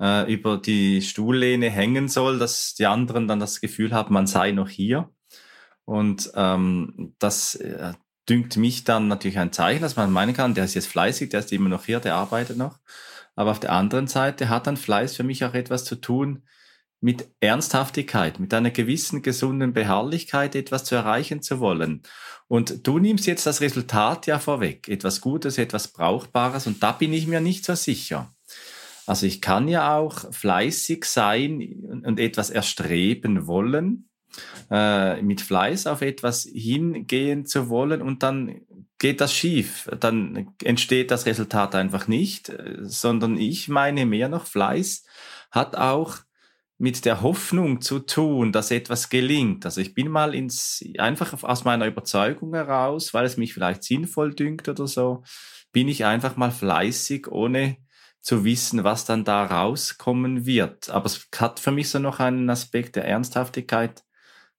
äh, 0.00 0.32
über 0.32 0.56
die 0.56 1.02
Stuhllehne 1.02 1.68
hängen 1.68 2.08
soll, 2.08 2.38
dass 2.38 2.72
die 2.72 2.86
anderen 2.86 3.28
dann 3.28 3.38
das 3.38 3.60
Gefühl 3.60 3.92
haben, 3.92 4.14
man 4.14 4.26
sei 4.26 4.52
noch 4.52 4.70
hier. 4.70 5.10
Und 5.84 6.32
ähm, 6.34 7.14
das 7.18 7.56
äh, 7.56 7.92
dünkt 8.30 8.56
mich 8.56 8.84
dann 8.84 9.08
natürlich 9.08 9.38
ein 9.38 9.52
Zeichen, 9.52 9.82
dass 9.82 9.96
man 9.96 10.10
meinen 10.10 10.32
kann, 10.32 10.54
der 10.54 10.64
ist 10.64 10.72
jetzt 10.72 10.88
fleißig, 10.88 11.28
der 11.28 11.40
ist 11.40 11.52
immer 11.52 11.68
noch 11.68 11.84
hier, 11.84 12.00
der 12.00 12.14
arbeitet 12.14 12.56
noch. 12.56 12.78
Aber 13.36 13.50
auf 13.50 13.60
der 13.60 13.72
anderen 13.72 14.06
Seite 14.06 14.48
hat 14.48 14.66
dann 14.66 14.78
Fleiß 14.78 15.16
für 15.16 15.22
mich 15.22 15.44
auch 15.44 15.52
etwas 15.52 15.84
zu 15.84 15.96
tun 15.96 16.44
mit 17.02 17.28
Ernsthaftigkeit, 17.40 18.38
mit 18.38 18.54
einer 18.54 18.70
gewissen 18.70 19.22
gesunden 19.22 19.72
Beharrlichkeit 19.72 20.54
etwas 20.54 20.84
zu 20.84 20.94
erreichen 20.94 21.42
zu 21.42 21.58
wollen. 21.58 22.02
Und 22.46 22.86
du 22.86 23.00
nimmst 23.00 23.26
jetzt 23.26 23.44
das 23.44 23.60
Resultat 23.60 24.28
ja 24.28 24.38
vorweg, 24.38 24.88
etwas 24.88 25.20
Gutes, 25.20 25.58
etwas 25.58 25.88
Brauchbares, 25.88 26.66
und 26.68 26.82
da 26.82 26.92
bin 26.92 27.12
ich 27.12 27.26
mir 27.26 27.40
nicht 27.40 27.64
so 27.64 27.74
sicher. 27.74 28.32
Also 29.04 29.26
ich 29.26 29.40
kann 29.40 29.66
ja 29.66 29.96
auch 29.96 30.32
fleißig 30.32 31.04
sein 31.04 32.02
und 32.04 32.20
etwas 32.20 32.50
erstreben 32.50 33.48
wollen, 33.48 34.08
äh, 34.70 35.20
mit 35.22 35.40
Fleiß 35.40 35.88
auf 35.88 36.02
etwas 36.02 36.44
hingehen 36.44 37.46
zu 37.46 37.68
wollen 37.68 38.00
und 38.00 38.22
dann 38.22 38.60
geht 39.00 39.20
das 39.20 39.34
schief. 39.34 39.90
Dann 39.98 40.54
entsteht 40.62 41.10
das 41.10 41.26
Resultat 41.26 41.74
einfach 41.74 42.06
nicht, 42.06 42.52
sondern 42.82 43.36
ich 43.38 43.68
meine 43.68 44.06
mehr 44.06 44.28
noch, 44.28 44.46
Fleiß 44.46 45.04
hat 45.50 45.74
auch 45.74 46.18
mit 46.82 47.04
der 47.04 47.22
Hoffnung 47.22 47.80
zu 47.80 48.00
tun, 48.00 48.50
dass 48.50 48.72
etwas 48.72 49.08
gelingt. 49.08 49.64
Also 49.64 49.80
ich 49.80 49.94
bin 49.94 50.08
mal 50.08 50.34
ins, 50.34 50.84
einfach 50.98 51.40
aus 51.44 51.62
meiner 51.62 51.86
Überzeugung 51.86 52.54
heraus, 52.54 53.14
weil 53.14 53.24
es 53.24 53.36
mich 53.36 53.54
vielleicht 53.54 53.84
sinnvoll 53.84 54.34
dünkt 54.34 54.68
oder 54.68 54.88
so, 54.88 55.22
bin 55.70 55.86
ich 55.86 56.04
einfach 56.04 56.34
mal 56.34 56.50
fleißig, 56.50 57.28
ohne 57.28 57.76
zu 58.20 58.44
wissen, 58.44 58.82
was 58.82 59.04
dann 59.04 59.22
da 59.22 59.44
rauskommen 59.44 60.44
wird. 60.44 60.90
Aber 60.90 61.06
es 61.06 61.28
hat 61.36 61.60
für 61.60 61.70
mich 61.70 61.88
so 61.88 62.00
noch 62.00 62.18
einen 62.18 62.50
Aspekt 62.50 62.96
der 62.96 63.04
Ernsthaftigkeit, 63.04 64.02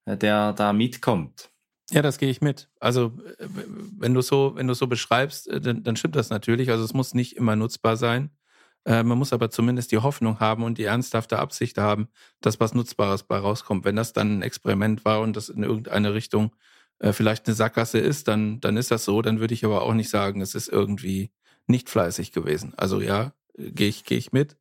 äh, 0.06 0.16
der 0.16 0.54
da 0.54 0.72
mitkommt. 0.72 1.50
Ja, 1.92 2.02
das 2.02 2.20
gehe 2.20 2.30
ich 2.30 2.40
mit. 2.40 2.70
Also 2.80 3.12
wenn 4.00 4.14
du 4.14 4.22
so, 4.22 4.54
wenn 4.56 4.68
du 4.68 4.76
so 4.76 4.88
beschreibst, 4.88 5.50
äh, 5.50 5.60
dann, 5.60 5.84
dann 5.84 5.98
stimmt 5.98 6.16
das 6.16 6.30
natürlich. 6.30 6.70
Also 6.70 6.86
es 6.86 6.94
muss 6.94 7.14
nicht 7.14 7.36
immer 7.36 7.58
nutzbar 7.58 7.98
sein. 7.98 8.32
Äh, 8.86 9.04
man 9.04 9.18
muss 9.18 9.34
aber 9.34 9.50
zumindest 9.50 9.92
die 9.92 9.98
Hoffnung 9.98 10.40
haben 10.40 10.64
und 10.64 10.78
die 10.78 10.84
ernsthafte 10.84 11.40
Absicht 11.40 11.78
haben, 11.78 12.08
dass 12.42 12.60
was 12.60 12.74
Nutzbares 12.74 13.24
bei 13.24 13.38
rauskommt. 13.38 13.86
Wenn 13.86 13.96
das 13.96 14.14
dann 14.14 14.40
ein 14.40 14.42
Experiment 14.42 15.06
war 15.06 15.22
und 15.22 15.36
das 15.36 15.50
in 15.50 15.64
irgendeine 15.64 16.14
Richtung 16.14 16.56
äh, 17.00 17.14
vielleicht 17.14 17.48
eine 17.48 17.56
Sackgasse 17.56 18.00
ist, 18.00 18.28
dann, 18.28 18.60
dann 18.60 18.78
ist 18.78 18.92
das 18.92 19.06
so. 19.06 19.22
Dann 19.22 19.40
würde 19.40 19.54
ich 19.54 19.66
aber 19.66 19.84
auch 19.84 19.94
nicht 19.94 20.10
sagen, 20.10 20.42
es 20.42 20.56
ist 20.56 20.68
irgendwie 20.68 21.32
nicht 21.68 21.90
fleißig 21.90 22.32
gewesen. 22.32 22.74
Also 22.78 23.02
ja, 23.02 23.34
gehe 23.56 23.88
ich, 23.88 24.04
gehe 24.04 24.18
ich 24.18 24.32
mit. 24.32 24.58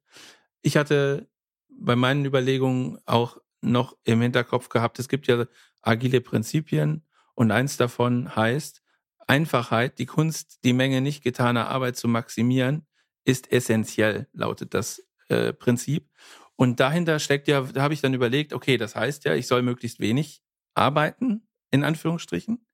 Ich 0.62 0.76
hatte 0.76 1.28
bei 1.68 1.96
meinen 1.96 2.24
Überlegungen 2.24 2.98
auch 3.06 3.38
noch 3.60 3.96
im 4.04 4.20
Hinterkopf 4.20 4.68
gehabt, 4.68 4.98
es 4.98 5.08
gibt 5.08 5.26
ja 5.26 5.46
agile 5.82 6.20
Prinzipien 6.20 7.04
und 7.34 7.50
eins 7.50 7.76
davon 7.76 8.34
heißt, 8.34 8.82
Einfachheit, 9.26 9.98
die 9.98 10.06
Kunst, 10.06 10.58
die 10.64 10.72
Menge 10.72 11.00
nicht 11.00 11.22
getaner 11.22 11.68
Arbeit 11.68 11.96
zu 11.96 12.08
maximieren, 12.08 12.86
ist 13.24 13.52
essentiell, 13.52 14.28
lautet 14.32 14.74
das 14.74 15.02
äh, 15.28 15.52
Prinzip. 15.52 16.10
Und 16.56 16.80
dahinter 16.80 17.18
steckt 17.18 17.48
ja, 17.48 17.62
da 17.62 17.82
habe 17.82 17.94
ich 17.94 18.00
dann 18.00 18.14
überlegt, 18.14 18.52
okay, 18.52 18.76
das 18.76 18.94
heißt 18.94 19.24
ja, 19.24 19.34
ich 19.34 19.46
soll 19.46 19.62
möglichst 19.62 20.00
wenig 20.00 20.42
arbeiten, 20.74 21.46
in 21.70 21.84
Anführungsstrichen, 21.84 22.66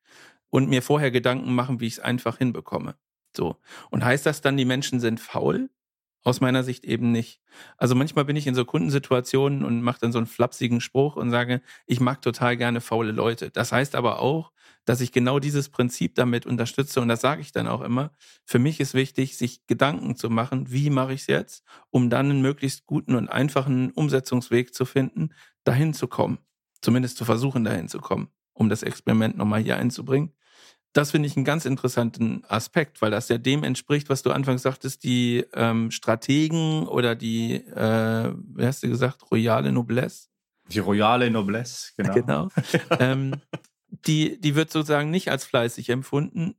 und 0.51 0.69
mir 0.69 0.83
vorher 0.83 1.11
Gedanken 1.11 1.55
machen, 1.55 1.81
wie 1.81 1.87
ich 1.87 1.95
es 1.95 2.01
einfach 2.01 2.39
hinbekomme. 2.39 2.97
So. 3.37 3.57
Und 3.91 4.05
heißt 4.05 4.27
das 4.27 4.41
dann, 4.41 4.57
die 4.57 4.65
Menschen 4.65 5.01
sind 5.01 5.21
faul? 5.21 5.71
Aus 6.25 6.41
meiner 6.41 6.65
Sicht 6.65 6.85
eben 6.85 7.13
nicht. 7.13 7.41
Also 7.77 7.95
manchmal 7.95 8.25
bin 8.25 8.37
ich 8.37 8.47
in 8.47 8.55
so 8.55 8.65
Kundensituationen 8.65 9.65
und 9.65 9.83
mache 9.83 10.01
dann 10.01 10.13
so 10.13 10.19
einen 10.19 10.27
flapsigen 10.27 10.81
Spruch 10.81 11.17
und 11.17 11.31
sage, 11.31 11.63
ich 11.87 12.01
mag 12.01 12.21
total 12.23 12.57
gerne 12.57 12.81
faule 12.81 13.13
Leute. 13.13 13.51
Das 13.51 13.73
heißt 13.73 13.95
aber 13.95 14.21
auch, 14.21 14.53
dass 14.85 15.01
ich 15.01 15.13
genau 15.13 15.39
dieses 15.39 15.69
Prinzip 15.69 16.15
damit 16.15 16.45
unterstütze 16.45 17.01
und 17.01 17.09
das 17.09 17.21
sage 17.21 17.41
ich 17.41 17.53
dann 17.53 17.69
auch 17.69 17.83
immer. 17.83 18.11
Für 18.45 18.59
mich 18.59 18.81
ist 18.81 18.95
wichtig, 18.95 19.37
sich 19.37 19.67
Gedanken 19.67 20.17
zu 20.17 20.29
machen, 20.29 20.71
wie 20.71 20.91
mache 20.91 21.13
ich 21.13 21.23
es 21.23 21.27
jetzt, 21.29 21.65
um 21.91 22.11
dann 22.11 22.31
einen 22.31 22.43
möglichst 22.43 22.87
guten 22.87 23.15
und 23.15 23.29
einfachen 23.29 23.91
Umsetzungsweg 23.93 24.75
zu 24.75 24.85
finden, 24.85 25.31
dahin 25.65 25.95
zu 25.95 26.09
kommen. 26.09 26.39
Zumindest 26.81 27.17
zu 27.17 27.25
versuchen, 27.25 27.65
dahin 27.65 27.89
zu 27.89 28.01
kommen, 28.01 28.29
um 28.53 28.69
das 28.69 28.83
Experiment 28.83 29.37
nochmal 29.37 29.61
hier 29.63 29.77
einzubringen. 29.77 30.33
Das 30.93 31.11
finde 31.11 31.29
ich 31.29 31.37
einen 31.37 31.45
ganz 31.45 31.65
interessanten 31.65 32.43
Aspekt, 32.49 33.03
weil 33.03 33.11
das 33.11 33.29
ja 33.29 33.39
dem 33.39 33.63
entspricht, 33.63 34.09
was 34.09 34.23
du 34.23 34.31
anfangs 34.31 34.63
sagtest, 34.63 35.05
die 35.05 35.45
ähm, 35.55 35.91
Strategen 35.91 36.87
oder 36.87 37.15
die, 37.15 37.55
äh, 37.55 38.33
wie 38.55 38.67
hast 38.67 38.83
du 38.83 38.89
gesagt, 38.89 39.31
royale 39.31 39.71
Noblesse? 39.71 40.29
Die 40.69 40.81
royale 40.81 41.31
Noblesse, 41.31 41.93
genau. 41.97 42.15
genau. 42.15 42.49
ähm, 43.01 43.37
die, 44.07 44.41
die 44.41 44.55
wird 44.55 44.71
sozusagen 44.71 45.11
nicht 45.11 45.31
als 45.31 45.45
fleißig 45.45 45.89
empfunden 45.91 46.55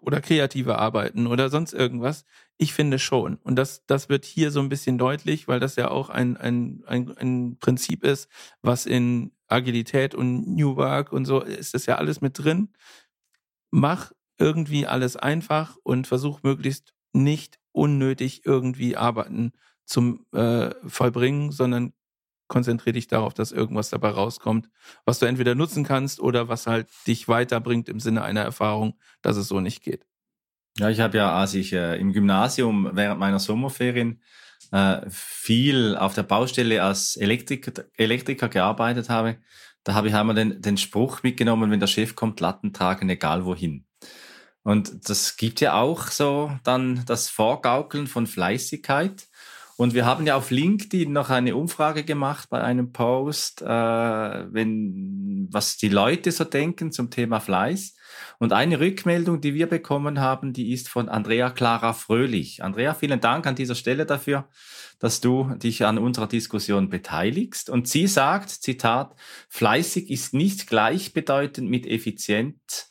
oder 0.00 0.20
kreative 0.20 0.78
Arbeiten 0.78 1.26
oder 1.26 1.48
sonst 1.48 1.72
irgendwas. 1.72 2.24
Ich 2.56 2.72
finde 2.72 2.98
schon. 2.98 3.36
Und 3.42 3.56
das, 3.56 3.84
das 3.86 4.08
wird 4.08 4.24
hier 4.24 4.50
so 4.50 4.60
ein 4.60 4.68
bisschen 4.68 4.98
deutlich, 4.98 5.48
weil 5.48 5.58
das 5.58 5.76
ja 5.76 5.90
auch 5.90 6.10
ein, 6.10 6.36
ein, 6.36 6.84
ein, 6.86 7.16
ein 7.18 7.56
Prinzip 7.58 8.04
ist, 8.04 8.28
was 8.62 8.86
in 8.86 9.32
Agilität 9.48 10.14
und 10.14 10.54
New 10.54 10.76
Work 10.76 11.12
und 11.12 11.24
so 11.24 11.40
ist 11.40 11.74
das 11.74 11.86
ja 11.86 11.96
alles 11.96 12.20
mit 12.20 12.38
drin. 12.38 12.68
Mach 13.76 14.12
irgendwie 14.38 14.86
alles 14.86 15.16
einfach 15.16 15.76
und 15.82 16.06
versuch 16.06 16.44
möglichst 16.44 16.94
nicht 17.12 17.58
unnötig 17.72 18.46
irgendwie 18.46 18.96
Arbeiten 18.96 19.50
zum 19.84 20.24
äh, 20.32 20.70
Vollbringen, 20.86 21.50
sondern 21.50 21.92
konzentriere 22.46 22.92
dich 22.92 23.08
darauf, 23.08 23.34
dass 23.34 23.50
irgendwas 23.50 23.90
dabei 23.90 24.10
rauskommt, 24.10 24.70
was 25.04 25.18
du 25.18 25.26
entweder 25.26 25.56
nutzen 25.56 25.82
kannst 25.82 26.20
oder 26.20 26.46
was 26.46 26.68
halt 26.68 26.86
dich 27.08 27.26
weiterbringt 27.26 27.88
im 27.88 27.98
Sinne 27.98 28.22
einer 28.22 28.42
Erfahrung, 28.42 28.96
dass 29.22 29.36
es 29.36 29.48
so 29.48 29.58
nicht 29.58 29.82
geht. 29.82 30.06
Ja, 30.78 30.88
ich 30.88 31.00
habe 31.00 31.16
ja, 31.16 31.36
als 31.36 31.54
ich 31.54 31.72
äh, 31.72 31.98
im 31.98 32.12
Gymnasium 32.12 32.90
während 32.92 33.18
meiner 33.18 33.40
Sommerferien 33.40 34.22
äh, 34.70 35.00
viel 35.08 35.96
auf 35.96 36.14
der 36.14 36.22
Baustelle 36.22 36.80
als 36.80 37.16
Elektriker, 37.16 37.86
Elektriker 37.96 38.48
gearbeitet 38.48 39.08
habe, 39.08 39.38
da 39.84 39.94
habe 39.94 40.08
ich 40.08 40.14
einmal 40.14 40.34
den, 40.34 40.60
den 40.60 40.76
Spruch 40.76 41.22
mitgenommen, 41.22 41.70
wenn 41.70 41.80
der 41.80 41.86
Chef 41.86 42.14
kommt, 42.16 42.40
Latten 42.40 42.72
tragen, 42.72 43.08
egal 43.08 43.44
wohin. 43.44 43.84
Und 44.62 45.08
das 45.08 45.36
gibt 45.36 45.60
ja 45.60 45.74
auch 45.74 46.08
so 46.08 46.50
dann 46.64 47.04
das 47.06 47.28
Vorgaukeln 47.28 48.06
von 48.06 48.26
Fleißigkeit. 48.26 49.28
Und 49.76 49.92
wir 49.92 50.06
haben 50.06 50.26
ja 50.26 50.36
auf 50.36 50.50
LinkedIn 50.50 51.12
noch 51.12 51.30
eine 51.30 51.54
Umfrage 51.54 52.04
gemacht 52.04 52.48
bei 52.48 52.62
einem 52.62 52.92
Post, 52.92 53.60
äh, 53.60 53.66
wenn, 53.66 55.48
was 55.50 55.76
die 55.76 55.88
Leute 55.88 56.32
so 56.32 56.44
denken 56.44 56.92
zum 56.92 57.10
Thema 57.10 57.40
Fleiß. 57.40 57.94
Und 58.38 58.52
eine 58.52 58.80
Rückmeldung, 58.80 59.40
die 59.40 59.54
wir 59.54 59.68
bekommen 59.68 60.20
haben, 60.20 60.52
die 60.52 60.72
ist 60.72 60.88
von 60.88 61.08
Andrea 61.08 61.50
Clara 61.50 61.92
Fröhlich. 61.92 62.62
Andrea, 62.62 62.94
vielen 62.94 63.20
Dank 63.20 63.46
an 63.46 63.54
dieser 63.54 63.74
Stelle 63.74 64.06
dafür, 64.06 64.48
dass 64.98 65.20
du 65.20 65.54
dich 65.56 65.84
an 65.84 65.98
unserer 65.98 66.26
Diskussion 66.26 66.88
beteiligst. 66.88 67.70
Und 67.70 67.88
sie 67.88 68.06
sagt, 68.06 68.50
Zitat, 68.50 69.14
fleißig 69.48 70.10
ist 70.10 70.34
nicht 70.34 70.66
gleichbedeutend 70.66 71.68
mit 71.68 71.86
effizient 71.86 72.88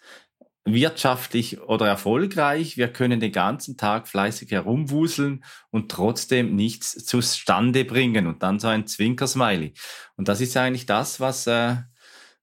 wirtschaftlich 0.66 1.60
oder 1.62 1.88
erfolgreich. 1.88 2.78
Wir 2.78 2.88
können 2.88 3.20
den 3.20 3.32
ganzen 3.32 3.76
Tag 3.76 4.08
fleißig 4.08 4.52
herumwuseln 4.52 5.44
und 5.72 5.92
trotzdem 5.92 6.56
nichts 6.56 7.06
zustande 7.06 7.84
bringen. 7.84 8.28
Und 8.28 8.44
dann 8.44 8.60
so 8.60 8.68
ein 8.68 8.88
Zwinkersmiley. 8.88 9.74
Und 10.16 10.28
das 10.28 10.40
ist 10.40 10.56
eigentlich 10.56 10.86
das, 10.86 11.20
was 11.20 11.48
äh, 11.48 11.78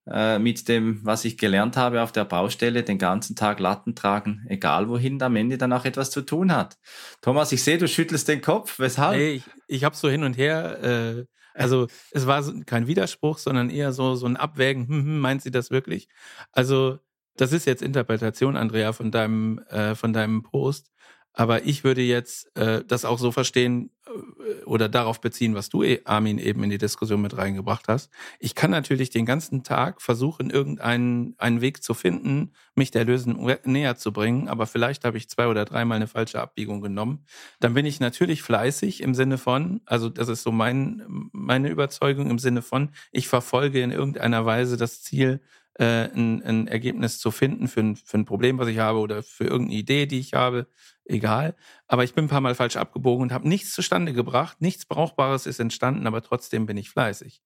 äh, 0.07 0.39
mit 0.39 0.69
dem, 0.69 1.01
was 1.05 1.25
ich 1.25 1.39
gelernt 1.39 1.77
habe 1.77 2.03
auf 2.03 2.13
der 2.13 2.25
Baustelle, 2.25 2.83
den 2.83 2.99
ganzen 2.99 3.37
Tag 3.37 3.61
Latten 3.61 3.95
tragen, 3.95 4.45
egal 4.49 4.89
wohin, 4.89 5.23
am 5.23 5.37
Ende 5.37 5.59
dann 5.59 5.73
auch 5.73 5.85
etwas 5.85 6.11
zu 6.11 6.23
tun 6.23 6.53
hat. 6.53 6.79
Thomas, 7.21 7.53
ich 7.53 7.63
sehe, 7.63 7.79
du 7.79 7.89
schüttelst 7.89 8.29
den 8.29 8.41
Kopf. 8.41 8.79
Weshalb? 8.79 9.17
Hey, 9.17 9.33
ich, 9.35 9.45
ich 9.67 9.85
habe 9.85 9.97
so 9.97 10.09
hin 10.09 10.25
und 10.25 10.37
her. 10.37 10.83
Äh 10.83 11.25
also 11.53 11.89
es 12.13 12.27
war 12.29 12.45
kein 12.65 12.87
Widerspruch, 12.87 13.39
sondern 13.39 13.71
eher 13.71 13.93
so 13.93 14.15
so 14.15 14.27
ein 14.27 14.37
Abwägen. 14.37 14.87
Hm, 14.87 15.05
hm, 15.05 15.19
meint 15.19 15.43
sie 15.43 15.51
das 15.51 15.71
wirklich? 15.71 16.09
Also 16.53 17.01
das 17.37 17.53
ist 17.53 17.67
jetzt 17.67 17.83
Interpretation, 17.83 18.57
Andrea, 18.57 18.93
von 18.93 19.11
deinem, 19.11 19.59
äh, 19.71 19.95
von 19.95 20.13
deinem 20.13 20.43
Post. 20.43 20.91
Aber 21.33 21.65
ich 21.65 21.85
würde 21.85 22.03
jetzt 22.03 22.55
äh, 22.57 22.85
das 22.85 23.05
auch 23.05 23.19
so 23.19 23.31
verstehen 23.31 23.91
äh, 24.07 24.65
oder 24.65 24.89
darauf 24.89 25.21
beziehen, 25.21 25.55
was 25.55 25.69
du, 25.69 25.85
eh, 25.85 26.01
Armin, 26.05 26.39
eben 26.39 26.65
in 26.65 26.71
die 26.71 26.79
Diskussion 26.79 27.23
mit 27.23 27.37
reingebracht 27.37 27.87
hast. 27.87 28.11
Ich 28.41 28.57
kann 28.57 28.73
natürlich 28.73 29.11
den 29.11 29.27
ganzen 29.27 29.63
Tag 29.63 30.03
versuchen, 30.03 30.51
irgendeinen 30.51 31.35
einen 31.39 31.61
Weg 31.61 31.85
zu 31.85 31.95
finden, 31.95 32.53
mich 32.75 32.91
der 32.91 33.05
Lösung 33.05 33.49
näher 33.65 33.97
zu 33.97 34.13
bringen, 34.13 34.49
aber 34.49 34.67
vielleicht 34.67 35.05
habe 35.05 35.19
ich 35.19 35.29
zwei 35.29 35.47
oder 35.47 35.65
dreimal 35.65 35.97
eine 35.97 36.09
falsche 36.09 36.41
Abbiegung 36.41 36.81
genommen. 36.81 37.25
Dann 37.61 37.75
bin 37.75 37.87
ich 37.87 38.01
natürlich 38.01 38.43
fleißig 38.43 39.01
im 39.01 39.15
Sinne 39.15 39.39
von, 39.39 39.83
also 39.87 40.09
das 40.09 40.29
ist 40.29 40.43
so 40.43 40.51
mein, 40.51 41.31
meine 41.33 41.69
Überzeugung 41.69 42.29
im 42.29 42.41
Sinne 42.41 42.63
von, 42.63 42.91
ich 43.13 43.29
verfolge 43.29 43.81
in 43.83 43.93
irgendeiner 43.93 44.45
Weise 44.47 44.77
das 44.77 45.03
Ziel, 45.03 45.41
äh, 45.81 46.11
ein, 46.15 46.43
ein 46.43 46.67
Ergebnis 46.67 47.19
zu 47.19 47.31
finden 47.31 47.69
für 47.69 47.81
ein, 47.81 47.97
für 47.97 48.19
ein 48.19 48.27
Problem, 48.27 48.59
was 48.59 48.69
ich 48.69 48.79
habe 48.79 48.99
oder 48.99 49.23
für 49.23 49.45
irgendeine 49.45 49.79
Idee, 49.79 50.07
die 50.07 50.19
ich 50.19 50.35
habe, 50.35 50.67
egal. 51.11 51.55
Aber 51.87 52.05
ich 52.05 52.15
bin 52.15 52.25
ein 52.25 52.29
paar 52.29 52.41
Mal 52.41 52.55
falsch 52.55 52.77
abgebogen 52.77 53.23
und 53.23 53.33
habe 53.33 53.49
nichts 53.49 53.73
zustande 53.73 54.13
gebracht, 54.13 54.61
nichts 54.61 54.87
Brauchbares 54.87 55.47
ist 55.47 55.61
entstanden, 55.61 56.07
aber 56.07 56.23
trotzdem 56.23 56.67
bin 56.67 56.77
ich 56.77 56.91
fleißig. 56.91 57.43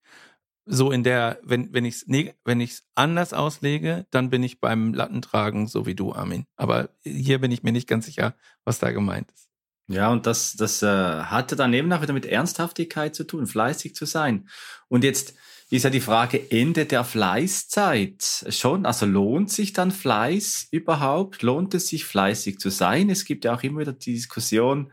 So 0.66 0.92
in 0.92 1.02
der, 1.02 1.38
wenn, 1.42 1.72
wenn 1.74 1.84
ich 1.84 1.96
es 1.96 2.06
wenn 2.44 2.60
ich's 2.60 2.84
anders 2.94 3.34
auslege, 3.34 4.06
dann 4.10 4.30
bin 4.30 4.42
ich 4.42 4.60
beim 4.60 4.94
Lattentragen 4.94 5.66
so 5.66 5.84
wie 5.84 5.94
du, 5.94 6.14
Armin. 6.14 6.46
Aber 6.56 6.90
hier 7.02 7.38
bin 7.40 7.50
ich 7.50 7.62
mir 7.62 7.72
nicht 7.72 7.88
ganz 7.88 8.06
sicher, 8.06 8.34
was 8.64 8.78
da 8.78 8.90
gemeint 8.90 9.30
ist. 9.32 9.50
Ja, 9.86 10.10
und 10.10 10.26
das, 10.26 10.54
das 10.54 10.82
äh, 10.82 10.86
hatte 10.86 11.56
dann 11.56 11.74
eben 11.74 11.92
auch 11.92 12.00
wieder 12.00 12.14
mit 12.14 12.24
Ernsthaftigkeit 12.24 13.14
zu 13.14 13.24
tun, 13.24 13.46
fleißig 13.46 13.94
zu 13.94 14.06
sein. 14.06 14.48
Und 14.88 15.04
jetzt 15.04 15.34
ist 15.74 15.82
ja 15.82 15.90
die 15.90 16.00
Frage 16.00 16.52
Ende 16.52 16.86
der 16.86 17.02
Fleißzeit 17.02 18.46
schon. 18.50 18.86
Also 18.86 19.06
lohnt 19.06 19.50
sich 19.50 19.72
dann 19.72 19.90
Fleiß 19.90 20.68
überhaupt? 20.70 21.42
Lohnt 21.42 21.74
es 21.74 21.88
sich 21.88 22.04
fleißig 22.04 22.60
zu 22.60 22.70
sein? 22.70 23.10
Es 23.10 23.24
gibt 23.24 23.44
ja 23.44 23.56
auch 23.56 23.62
immer 23.64 23.80
wieder 23.80 23.92
die 23.92 24.14
Diskussion 24.14 24.92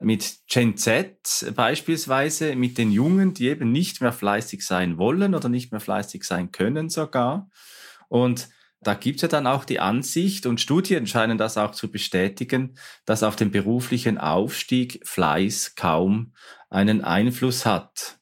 mit 0.00 0.38
Gen 0.48 0.76
Z 0.76 1.52
beispielsweise, 1.54 2.56
mit 2.56 2.76
den 2.76 2.90
Jungen, 2.90 3.34
die 3.34 3.46
eben 3.46 3.70
nicht 3.70 4.00
mehr 4.00 4.12
fleißig 4.12 4.66
sein 4.66 4.98
wollen 4.98 5.32
oder 5.32 5.48
nicht 5.48 5.70
mehr 5.70 5.80
fleißig 5.80 6.24
sein 6.24 6.50
können 6.50 6.88
sogar. 6.88 7.48
Und 8.08 8.48
da 8.80 8.94
gibt 8.94 9.18
es 9.18 9.22
ja 9.22 9.28
dann 9.28 9.46
auch 9.46 9.64
die 9.64 9.78
Ansicht 9.78 10.44
und 10.44 10.60
Studien 10.60 11.06
scheinen 11.06 11.38
das 11.38 11.56
auch 11.56 11.70
zu 11.70 11.88
bestätigen, 11.88 12.76
dass 13.04 13.22
auf 13.22 13.36
den 13.36 13.52
beruflichen 13.52 14.18
Aufstieg 14.18 15.00
Fleiß 15.04 15.76
kaum 15.76 16.34
einen 16.68 17.02
Einfluss 17.02 17.64
hat. 17.64 18.18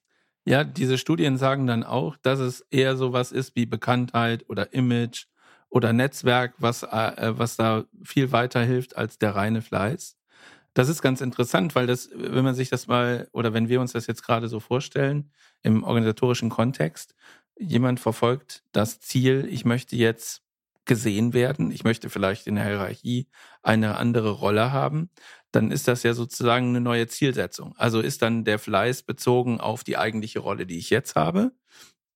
Ja, 0.47 0.63
diese 0.65 0.99
Studien 0.99 1.39
sagen 1.39 1.67
dann 1.67 1.85
auch, 1.85 2.17
dass 2.19 2.39
es 2.39 2.61
eher 2.71 2.97
sowas 2.97 3.33
ist 3.33 3.57
wie 3.57 3.65
Bekanntheit 3.67 4.45
oder 4.49 4.73
Image 4.75 5.27
oder 5.71 5.93
Netzwerk, 5.93 6.55
was, 6.59 6.83
äh, 6.83 7.33
was 7.39 7.57
da 7.57 7.85
viel 8.03 8.31
weiter 8.33 8.63
hilft 8.63 8.97
als 8.97 9.19
der 9.19 9.35
reine 9.35 9.63
Fleiß. 9.63 10.17
Das 10.75 10.89
ist 10.91 11.03
ganz 11.03 11.21
interessant, 11.23 11.75
weil 11.77 11.89
das, 11.89 12.11
wenn 12.15 12.45
man 12.45 12.55
sich 12.57 12.71
das 12.71 12.89
mal 12.89 13.29
oder 13.33 13.55
wenn 13.55 13.69
wir 13.71 13.81
uns 13.83 13.93
das 13.95 14.09
jetzt 14.09 14.25
gerade 14.25 14.49
so 14.49 14.61
vorstellen 14.61 15.33
im 15.63 15.85
organisatorischen 15.85 16.51
Kontext, 16.51 17.17
jemand 17.59 18.01
verfolgt 18.01 18.65
das 18.73 19.01
Ziel, 19.01 19.47
ich 19.51 19.67
möchte 19.67 19.97
jetzt 19.97 20.44
gesehen 20.87 21.33
werden, 21.33 21.71
ich 21.71 21.85
möchte 21.85 22.11
vielleicht 22.11 22.47
in 22.47 22.57
der 22.57 22.65
Hierarchie 22.65 23.29
eine 23.63 23.97
andere 23.97 24.31
Rolle 24.31 24.73
haben, 24.73 25.11
dann 25.53 25.71
ist 25.71 25.89
das 25.89 26.03
ja 26.03 26.15
sozusagen 26.15 26.69
eine 26.71 26.81
neue 26.81 27.07
Zielsetzung. 27.07 27.75
Also 27.77 28.01
ist 28.01 28.23
dann 28.23 28.45
der 28.45 28.59
Fleiß 28.59 29.05
bezogen 29.05 29.61
auf 29.61 29.85
die 29.85 29.97
eigentliche 29.97 30.41
Rolle, 30.41 30.67
die 30.67 30.79
ich 30.79 30.91
jetzt 30.91 31.15
habe. 31.15 31.53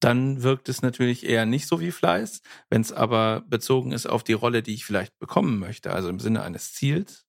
Dann 0.01 0.43
wirkt 0.43 0.69
es 0.69 0.83
natürlich 0.83 1.27
eher 1.27 1.47
nicht 1.47 1.67
so 1.67 1.81
wie 1.81 1.91
Fleiß. 1.91 2.43
Wenn 2.71 2.81
es 2.81 2.93
aber 2.93 3.43
bezogen 3.49 3.93
ist 3.93 4.07
auf 4.07 4.25
die 4.25 4.33
Rolle, 4.33 4.63
die 4.63 4.75
ich 4.75 4.85
vielleicht 4.85 5.19
bekommen 5.19 5.59
möchte, 5.59 5.93
also 5.93 6.09
im 6.09 6.21
Sinne 6.21 6.43
eines 6.43 6.73
Ziels, 6.73 7.27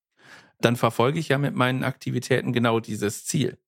dann 0.60 0.76
verfolge 0.76 1.18
ich 1.18 1.28
ja 1.28 1.38
mit 1.38 1.54
meinen 1.54 1.84
Aktivitäten 1.84 2.52
genau 2.52 2.80
dieses 2.80 3.24
Ziel. 3.24 3.58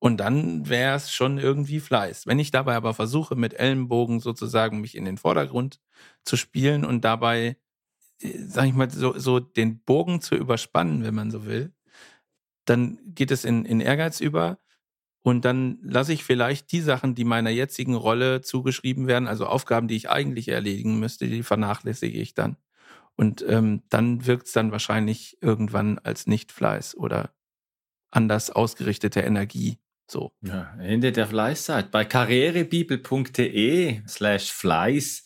Und 0.00 0.18
dann 0.18 0.68
wäre 0.68 0.96
es 0.96 1.12
schon 1.12 1.38
irgendwie 1.38 1.78
Fleiß. 1.78 2.26
Wenn 2.26 2.38
ich 2.40 2.50
dabei 2.50 2.74
aber 2.74 2.94
versuche, 2.94 3.36
mit 3.36 3.54
Ellenbogen 3.54 4.20
sozusagen 4.20 4.80
mich 4.80 4.96
in 4.96 5.04
den 5.04 5.18
Vordergrund 5.18 5.80
zu 6.24 6.36
spielen 6.36 6.84
und 6.84 7.04
dabei 7.04 7.56
sag 8.22 8.66
ich 8.66 8.74
mal, 8.74 8.90
so, 8.90 9.18
so 9.18 9.40
den 9.40 9.80
Bogen 9.80 10.20
zu 10.20 10.34
überspannen, 10.34 11.04
wenn 11.04 11.14
man 11.14 11.30
so 11.30 11.46
will, 11.46 11.72
dann 12.64 12.98
geht 13.06 13.30
es 13.30 13.44
in, 13.44 13.64
in 13.64 13.80
Ehrgeiz 13.80 14.20
über. 14.20 14.58
Und 15.22 15.44
dann 15.44 15.78
lasse 15.82 16.12
ich 16.12 16.24
vielleicht 16.24 16.72
die 16.72 16.80
Sachen, 16.80 17.14
die 17.14 17.24
meiner 17.24 17.50
jetzigen 17.50 17.94
Rolle 17.94 18.40
zugeschrieben 18.42 19.06
werden, 19.06 19.28
also 19.28 19.46
Aufgaben, 19.46 19.88
die 19.88 19.96
ich 19.96 20.10
eigentlich 20.10 20.48
erledigen 20.48 20.98
müsste, 20.98 21.28
die 21.28 21.42
vernachlässige 21.42 22.18
ich 22.18 22.34
dann. 22.34 22.56
Und 23.16 23.44
ähm, 23.46 23.82
dann 23.90 24.26
wirkt 24.26 24.46
es 24.46 24.52
dann 24.54 24.72
wahrscheinlich 24.72 25.38
irgendwann 25.42 25.98
als 25.98 26.26
Nichtfleiß 26.26 26.96
oder 26.96 27.34
anders 28.10 28.50
ausgerichtete 28.50 29.20
Energie. 29.20 29.78
So. 30.10 30.32
Ja, 30.42 30.74
Ende 30.80 31.12
der 31.12 31.26
Fleißzeit. 31.28 31.90
Bei 31.90 32.04
karrierebibel.de 32.04 34.00
slash 34.08 34.50
Fleiß 34.50 35.24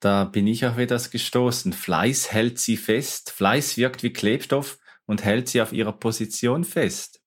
da 0.00 0.24
bin 0.24 0.46
ich 0.46 0.66
auf 0.66 0.78
etwas 0.78 1.10
gestoßen. 1.10 1.72
Fleiß 1.72 2.32
hält 2.32 2.58
sie 2.58 2.76
fest. 2.76 3.30
Fleiß 3.30 3.76
wirkt 3.76 4.02
wie 4.02 4.12
Klebstoff 4.12 4.78
und 5.06 5.24
hält 5.24 5.48
sie 5.48 5.62
auf 5.62 5.72
ihrer 5.72 5.92
Position 5.92 6.64
fest. 6.64 7.22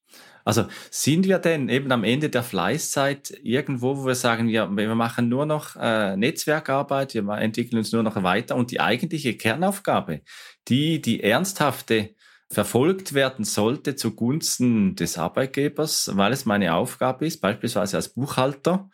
Also 0.45 0.65
sind 0.89 1.27
wir 1.27 1.39
denn 1.39 1.69
eben 1.69 1.91
am 1.91 2.03
Ende 2.03 2.29
der 2.29 2.43
Fleißzeit 2.43 3.37
irgendwo, 3.43 3.97
wo 3.97 4.05
wir 4.05 4.15
sagen, 4.15 4.47
wir, 4.47 4.69
wir 4.69 4.95
machen 4.95 5.29
nur 5.29 5.45
noch 5.45 5.75
äh, 5.75 6.15
Netzwerkarbeit, 6.15 7.13
wir 7.13 7.27
entwickeln 7.37 7.77
uns 7.77 7.91
nur 7.91 8.01
noch 8.01 8.23
weiter 8.23 8.55
und 8.55 8.71
die 8.71 8.79
eigentliche 8.79 9.35
Kernaufgabe, 9.35 10.21
die, 10.67 11.01
die 11.01 11.21
ernsthafte 11.21 12.15
verfolgt 12.51 13.13
werden 13.13 13.45
sollte 13.45 13.95
zugunsten 13.95 14.95
des 14.95 15.17
Arbeitgebers, 15.17 16.11
weil 16.15 16.33
es 16.33 16.45
meine 16.45 16.73
Aufgabe 16.73 17.25
ist, 17.25 17.41
beispielsweise 17.41 17.97
als 17.97 18.09
Buchhalter, 18.09 18.89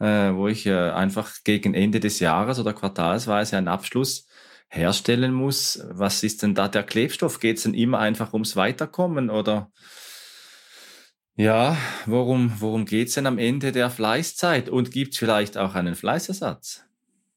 äh, 0.00 0.32
wo 0.32 0.48
ich 0.48 0.66
äh, 0.66 0.90
einfach 0.90 1.32
gegen 1.44 1.74
Ende 1.74 2.00
des 2.00 2.20
Jahres 2.20 2.58
oder 2.58 2.72
quartalsweise 2.72 3.58
einen 3.58 3.68
Abschluss 3.68 4.26
herstellen 4.68 5.32
muss. 5.32 5.84
Was 5.90 6.22
ist 6.22 6.42
denn 6.42 6.54
da 6.54 6.68
der 6.68 6.82
Klebstoff? 6.82 7.40
Geht 7.40 7.58
es 7.58 7.64
denn 7.64 7.74
immer 7.74 7.98
einfach 7.98 8.32
ums 8.32 8.56
Weiterkommen 8.56 9.30
oder 9.30 9.70
ja, 11.36 11.76
worum, 12.06 12.52
worum 12.60 12.84
geht's 12.84 13.14
denn 13.14 13.26
am 13.26 13.38
Ende 13.38 13.72
der 13.72 13.90
Fleißzeit? 13.90 14.68
Und 14.68 14.92
gibt's 14.92 15.18
vielleicht 15.18 15.58
auch 15.58 15.74
einen 15.74 15.96
Fleißersatz? 15.96 16.84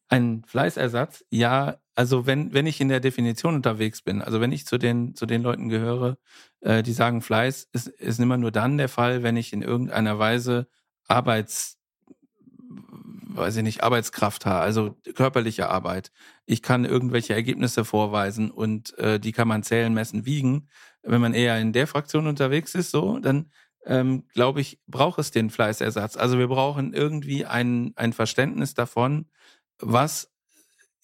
Ein 0.09 0.43
Fleißersatz? 0.45 1.25
Ja, 1.29 1.77
also 1.95 2.25
wenn, 2.25 2.53
wenn 2.53 2.65
ich 2.65 2.79
in 2.79 2.89
der 2.89 2.99
Definition 2.99 3.55
unterwegs 3.55 4.01
bin, 4.01 4.21
also 4.21 4.39
wenn 4.39 4.51
ich 4.51 4.65
zu 4.65 4.77
den, 4.77 5.15
zu 5.15 5.25
den 5.25 5.41
Leuten 5.41 5.67
gehöre, 5.67 6.17
äh, 6.61 6.83
die 6.83 6.93
sagen, 6.93 7.21
Fleiß 7.21 7.67
ist, 7.73 7.87
ist 7.87 8.19
immer 8.19 8.37
nur 8.37 8.51
dann 8.51 8.77
der 8.77 8.89
Fall, 8.89 9.23
wenn 9.23 9.35
ich 9.35 9.51
in 9.51 9.61
irgendeiner 9.61 10.17
Weise 10.19 10.67
Arbeits, 11.07 11.77
weiß 13.29 13.57
ich 13.57 13.63
nicht, 13.63 13.83
Arbeitskraft 13.83 14.45
habe, 14.45 14.61
also 14.61 14.97
körperliche 15.15 15.69
Arbeit. 15.69 16.11
Ich 16.45 16.61
kann 16.61 16.85
irgendwelche 16.85 17.33
Ergebnisse 17.33 17.83
vorweisen 17.83 18.51
und 18.51 18.97
äh, 18.99 19.19
die 19.19 19.31
kann 19.31 19.47
man 19.47 19.63
zählen, 19.63 19.93
messen, 19.93 20.25
wiegen. 20.25 20.69
Wenn 21.03 21.21
man 21.21 21.33
eher 21.33 21.59
in 21.59 21.73
der 21.73 21.87
Fraktion 21.87 22.27
unterwegs 22.27 22.75
ist, 22.75 22.91
so, 22.91 23.19
dann 23.19 23.51
ähm, 23.85 24.25
glaube 24.33 24.61
ich, 24.61 24.79
braucht 24.87 25.19
es 25.19 25.31
den 25.31 25.49
Fleißersatz. 25.49 26.17
Also 26.17 26.37
wir 26.37 26.47
brauchen 26.47 26.93
irgendwie 26.93 27.45
ein, 27.45 27.93
ein 27.95 28.13
Verständnis 28.13 28.73
davon, 28.73 29.27
was 29.79 30.31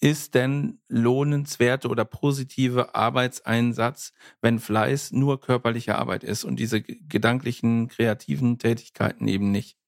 ist 0.00 0.34
denn 0.34 0.80
lohnenswerte 0.88 1.88
oder 1.88 2.04
positive 2.04 2.94
Arbeitseinsatz, 2.94 4.12
wenn 4.42 4.58
Fleiß 4.58 5.12
nur 5.12 5.40
körperliche 5.40 5.96
Arbeit 5.96 6.24
ist 6.24 6.44
und 6.44 6.56
diese 6.56 6.82
gedanklichen, 6.82 7.88
kreativen 7.88 8.58
Tätigkeiten 8.58 9.28
eben 9.28 9.50
nicht. 9.50 9.78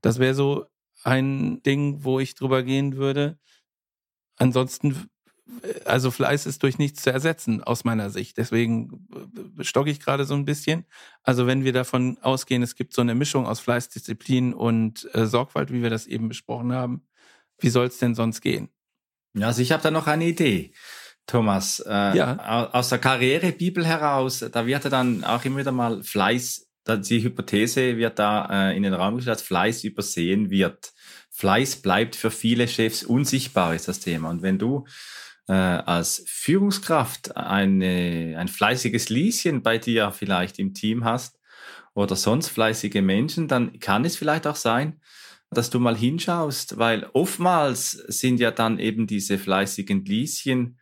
Das 0.00 0.18
wäre 0.18 0.34
so 0.34 0.66
ein 1.02 1.62
Ding, 1.62 2.04
wo 2.04 2.20
ich 2.20 2.34
drüber 2.34 2.62
gehen 2.62 2.96
würde. 2.96 3.38
Ansonsten 4.36 5.10
also 5.84 6.10
Fleiß 6.10 6.46
ist 6.46 6.62
durch 6.62 6.78
nichts 6.78 7.02
zu 7.02 7.12
ersetzen 7.12 7.62
aus 7.62 7.84
meiner 7.84 8.10
Sicht. 8.10 8.38
Deswegen 8.38 9.08
stocke 9.60 9.90
ich 9.90 10.00
gerade 10.00 10.24
so 10.24 10.34
ein 10.34 10.44
bisschen. 10.44 10.84
Also 11.22 11.46
wenn 11.46 11.64
wir 11.64 11.72
davon 11.72 12.18
ausgehen, 12.22 12.62
es 12.62 12.74
gibt 12.74 12.94
so 12.94 13.02
eine 13.02 13.14
Mischung 13.14 13.46
aus 13.46 13.60
Fleißdisziplin 13.60 14.54
und 14.54 15.08
äh, 15.14 15.26
Sorgfalt, 15.26 15.72
wie 15.72 15.82
wir 15.82 15.90
das 15.90 16.06
eben 16.06 16.28
besprochen 16.28 16.72
haben, 16.72 17.02
wie 17.62 17.70
soll 17.70 17.86
es 17.86 17.98
denn 17.98 18.14
sonst 18.14 18.40
gehen? 18.40 18.68
Ja, 19.34 19.48
also 19.48 19.62
ich 19.62 19.72
habe 19.72 19.82
da 19.82 19.90
noch 19.90 20.06
eine 20.06 20.26
Idee. 20.26 20.72
Thomas, 21.26 21.80
äh, 21.86 22.16
ja. 22.16 22.70
aus 22.72 22.88
der 22.88 22.98
Karrierebibel 22.98 23.86
heraus, 23.86 24.44
da 24.50 24.66
wird 24.66 24.82
ja 24.82 24.90
dann 24.90 25.22
auch 25.22 25.44
immer 25.44 25.58
wieder 25.58 25.70
mal 25.70 26.02
Fleiß, 26.02 26.66
die 26.88 27.22
Hypothese 27.22 27.96
wird 27.96 28.18
da 28.18 28.70
äh, 28.70 28.76
in 28.76 28.82
den 28.82 28.94
Raum 28.94 29.16
gestellt, 29.16 29.36
dass 29.36 29.46
Fleiß 29.46 29.84
übersehen 29.84 30.50
wird. 30.50 30.92
Fleiß 31.30 31.82
bleibt 31.82 32.16
für 32.16 32.32
viele 32.32 32.66
Chefs 32.66 33.04
unsichtbar, 33.04 33.74
ist 33.74 33.86
das 33.86 34.00
Thema. 34.00 34.30
Und 34.30 34.42
wenn 34.42 34.58
du 34.58 34.86
äh, 35.46 35.52
als 35.52 36.24
Führungskraft 36.26 37.36
eine, 37.36 38.34
ein 38.36 38.48
fleißiges 38.48 39.08
Lieschen 39.08 39.62
bei 39.62 39.78
dir 39.78 40.10
vielleicht 40.10 40.58
im 40.58 40.74
Team 40.74 41.04
hast 41.04 41.38
oder 41.94 42.16
sonst 42.16 42.48
fleißige 42.48 43.02
Menschen, 43.02 43.46
dann 43.46 43.78
kann 43.78 44.04
es 44.04 44.16
vielleicht 44.16 44.46
auch 44.46 44.56
sein, 44.56 45.00
dass 45.50 45.70
du 45.70 45.80
mal 45.80 45.96
hinschaust, 45.96 46.78
weil 46.78 47.08
oftmals 47.12 47.90
sind 47.90 48.38
ja 48.38 48.50
dann 48.50 48.78
eben 48.78 49.06
diese 49.06 49.38
fleißigen 49.38 50.04
Lieschen 50.04 50.78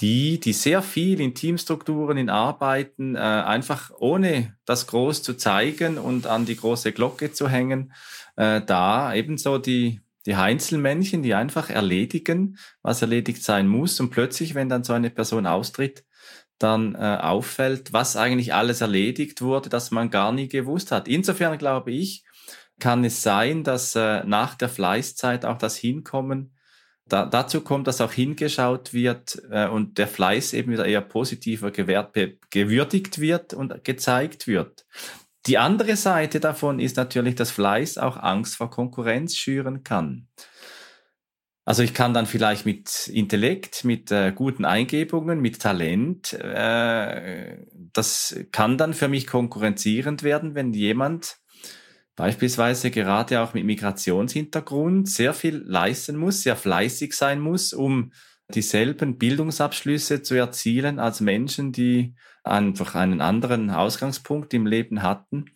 die, 0.00 0.38
die 0.40 0.52
sehr 0.52 0.82
viel 0.82 1.20
in 1.20 1.34
Teamstrukturen, 1.34 2.18
in 2.18 2.28
Arbeiten, 2.28 3.14
äh, 3.14 3.18
einfach 3.18 3.90
ohne 3.98 4.56
das 4.66 4.86
groß 4.86 5.22
zu 5.22 5.34
zeigen 5.34 5.98
und 5.98 6.26
an 6.26 6.44
die 6.44 6.56
große 6.56 6.92
Glocke 6.92 7.32
zu 7.32 7.48
hängen, 7.48 7.92
äh, 8.36 8.60
da 8.60 9.14
ebenso 9.14 9.58
die, 9.58 10.02
die 10.26 10.36
Heinzelmännchen, 10.36 11.22
die 11.22 11.34
einfach 11.34 11.70
erledigen, 11.70 12.58
was 12.82 13.00
erledigt 13.00 13.42
sein 13.42 13.68
muss. 13.68 13.98
Und 13.98 14.10
plötzlich, 14.10 14.54
wenn 14.54 14.68
dann 14.68 14.84
so 14.84 14.92
eine 14.92 15.10
Person 15.10 15.46
austritt, 15.46 16.04
dann 16.58 16.94
äh, 16.94 17.18
auffällt, 17.20 17.92
was 17.92 18.16
eigentlich 18.16 18.52
alles 18.52 18.80
erledigt 18.80 19.40
wurde, 19.40 19.68
das 19.68 19.90
man 19.90 20.10
gar 20.10 20.32
nie 20.32 20.48
gewusst 20.48 20.90
hat. 20.90 21.08
Insofern 21.08 21.56
glaube 21.58 21.92
ich, 21.92 22.24
kann 22.80 23.04
es 23.04 23.22
sein, 23.22 23.64
dass 23.64 23.94
äh, 23.96 24.24
nach 24.24 24.54
der 24.54 24.68
Fleißzeit 24.68 25.44
auch 25.44 25.58
das 25.58 25.76
Hinkommen 25.76 26.52
da, 27.08 27.24
dazu 27.24 27.60
kommt, 27.60 27.86
dass 27.86 28.00
auch 28.00 28.12
hingeschaut 28.12 28.92
wird 28.92 29.40
äh, 29.50 29.68
und 29.68 29.98
der 29.98 30.08
Fleiß 30.08 30.52
eben 30.54 30.72
wieder 30.72 30.86
eher 30.86 31.00
positiver 31.00 31.70
gewährt, 31.70 32.16
gewürdigt 32.50 33.20
wird 33.20 33.54
und 33.54 33.84
gezeigt 33.84 34.46
wird. 34.46 34.86
Die 35.46 35.58
andere 35.58 35.96
Seite 35.96 36.40
davon 36.40 36.80
ist 36.80 36.96
natürlich, 36.96 37.36
dass 37.36 37.52
Fleiß 37.52 37.98
auch 37.98 38.16
Angst 38.16 38.56
vor 38.56 38.70
Konkurrenz 38.70 39.36
schüren 39.36 39.84
kann. 39.84 40.26
Also 41.64 41.82
ich 41.82 41.94
kann 41.94 42.14
dann 42.14 42.26
vielleicht 42.26 42.66
mit 42.66 43.08
Intellekt, 43.08 43.84
mit 43.84 44.10
äh, 44.10 44.32
guten 44.32 44.64
Eingebungen, 44.64 45.40
mit 45.40 45.60
Talent, 45.60 46.32
äh, 46.32 47.58
das 47.92 48.36
kann 48.52 48.78
dann 48.78 48.94
für 48.94 49.08
mich 49.08 49.26
konkurrenzierend 49.26 50.22
werden, 50.22 50.54
wenn 50.54 50.72
jemand 50.72 51.38
beispielsweise 52.16 52.90
gerade 52.90 53.40
auch 53.40 53.54
mit 53.54 53.64
Migrationshintergrund 53.64 55.08
sehr 55.08 55.34
viel 55.34 55.62
leisten 55.66 56.16
muss, 56.16 56.42
sehr 56.42 56.56
fleißig 56.56 57.12
sein 57.12 57.40
muss, 57.40 57.72
um 57.72 58.12
dieselben 58.54 59.18
Bildungsabschlüsse 59.18 60.22
zu 60.22 60.34
erzielen 60.34 60.98
als 60.98 61.20
Menschen, 61.20 61.72
die 61.72 62.14
einfach 62.44 62.94
einen 62.94 63.20
anderen 63.20 63.70
Ausgangspunkt 63.70 64.54
im 64.54 64.66
Leben 64.66 65.02
hatten, 65.02 65.46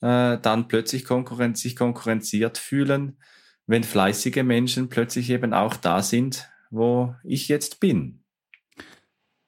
äh, 0.00 0.38
dann 0.38 0.68
plötzlich 0.68 1.04
konkurrenz 1.04 1.60
sich 1.60 1.76
konkurrenziert 1.76 2.56
fühlen, 2.56 3.18
wenn 3.66 3.82
fleißige 3.82 4.44
Menschen 4.44 4.88
plötzlich 4.88 5.30
eben 5.30 5.52
auch 5.52 5.74
da 5.74 6.02
sind, 6.02 6.48
wo 6.70 7.14
ich 7.24 7.48
jetzt 7.48 7.80
bin. 7.80 8.22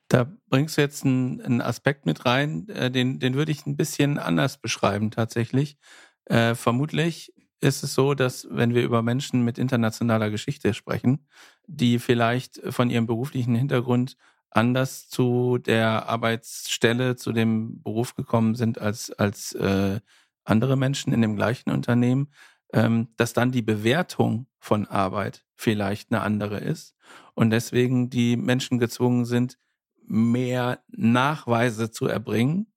Da 0.09 0.33
bringst 0.49 0.77
du 0.77 0.81
jetzt 0.81 1.05
einen, 1.05 1.41
einen 1.41 1.61
Aspekt 1.61 2.07
mit 2.07 2.25
rein, 2.25 2.69
äh, 2.69 2.91
den, 2.91 3.21
den 3.21 3.35
würde 3.35 3.53
ich 3.53 3.67
ein 3.67 3.77
bisschen 3.77 4.19
anders 4.19 4.59
beschreiben 4.59 5.11
tatsächlich. 5.11 5.77
Äh, 6.29 6.55
vermutlich 6.55 7.33
ist 7.61 7.83
es 7.83 7.95
so, 7.95 8.15
dass 8.15 8.47
wenn 8.51 8.75
wir 8.75 8.83
über 8.83 9.03
Menschen 9.03 9.43
mit 9.45 9.59
internationaler 9.59 10.31
Geschichte 10.31 10.75
sprechen, 10.75 11.27
die 11.67 11.99
vielleicht 11.99 12.61
von 12.73 12.91
ihrem 12.91 13.07
beruflichen 13.07 13.55
Hintergrund 13.55 14.17
anders 14.51 15.09
zu 15.09 15.59
der 15.59 16.09
Arbeitsstelle, 16.09 17.17
zu 17.17 17.33
dem 17.33 17.83
Beruf 17.83 18.15
gekommen 18.15 18.55
sind 18.55 18.81
als, 18.81 19.11
als 19.11 19.53
äh, 19.53 20.01
andere 20.45 20.77
Menschen 20.77 21.13
in 21.13 21.21
dem 21.21 21.37
gleichen 21.37 21.71
Unternehmen, 21.71 22.33
ähm, 22.73 23.09
dass 23.17 23.33
dann 23.33 23.53
die 23.53 23.63
Bewertung 23.63 24.47
von 24.59 24.87
Arbeit 24.87 25.45
vielleicht 25.55 26.13
eine 26.13 26.23
andere 26.23 26.59
ist 26.59 26.95
und 27.35 27.51
deswegen 27.51 28.11
die 28.11 28.37
Menschen 28.37 28.79
gezwungen 28.79 29.25
sind, 29.25 29.59
mehr 30.07 30.83
Nachweise 30.89 31.91
zu 31.91 32.07
erbringen, 32.07 32.73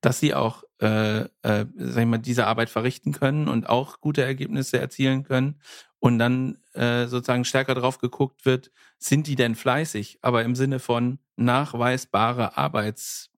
dass 0.00 0.20
sie 0.20 0.34
auch 0.34 0.62
äh, 0.80 1.20
äh, 1.20 1.28
sag 1.42 2.02
ich 2.02 2.06
mal, 2.06 2.18
diese 2.18 2.46
Arbeit 2.46 2.70
verrichten 2.70 3.12
können 3.12 3.48
und 3.48 3.68
auch 3.68 4.00
gute 4.00 4.22
Ergebnisse 4.22 4.78
erzielen 4.80 5.24
können 5.24 5.60
und 6.00 6.18
dann 6.18 6.58
äh, 6.74 7.06
sozusagen 7.06 7.44
stärker 7.44 7.74
drauf 7.74 7.98
geguckt 7.98 8.44
wird, 8.44 8.70
sind 8.98 9.26
die 9.26 9.36
denn 9.36 9.54
fleißig, 9.54 10.18
aber 10.22 10.44
im 10.44 10.54
Sinne 10.54 10.78
von 10.78 11.18
nachweisbare 11.36 12.56
Arbeitseifer, 12.56 13.30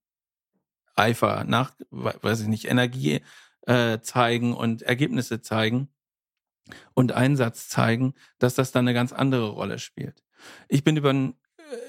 nach, 1.44 1.72
weiß 1.90 2.40
ich 2.40 2.49
nicht, 2.49 2.66
Energie 2.66 3.20
äh, 3.66 4.01
zeigen 4.01 4.55
und 4.55 4.83
Ergebnisse 4.83 5.40
zeigen 5.42 5.88
und 6.94 7.12
Einsatz 7.12 7.68
zeigen, 7.68 8.14
dass 8.38 8.55
das 8.55 8.72
dann 8.72 8.87
eine 8.87 8.94
ganz 8.94 9.12
andere 9.12 9.51
Rolle 9.51 9.79
spielt. 9.79 10.25
Ich 10.68 10.85
bin 10.85 10.96
über 10.96 11.12
ein 11.12 11.35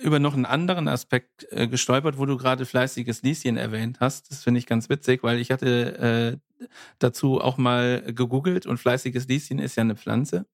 über 0.02 0.20
noch 0.20 0.34
einen 0.34 0.46
anderen 0.46 0.88
Aspekt 0.88 1.48
äh, 1.52 1.68
gestolpert, 1.68 2.18
wo 2.18 2.26
du 2.26 2.38
gerade 2.38 2.66
fleißiges 2.66 3.22
Lieschen 3.22 3.58
erwähnt 3.58 4.00
hast. 4.00 4.32
Das 4.32 4.44
finde 4.44 4.60
ich 4.60 4.66
ganz 4.66 4.90
witzig, 4.90 5.24
weil 5.24 5.40
ich 5.40 5.52
hatte 5.52 6.40
äh, 6.60 6.66
dazu 7.00 7.42
auch 7.42 7.58
mal 7.58 8.02
gegoogelt 8.14 8.66
und 8.66 8.78
fleißiges 8.80 9.28
Lieschen 9.28 9.60
ist 9.60 9.76
ja 9.76 9.82
eine 9.82 9.96
Pflanze, 9.96 10.46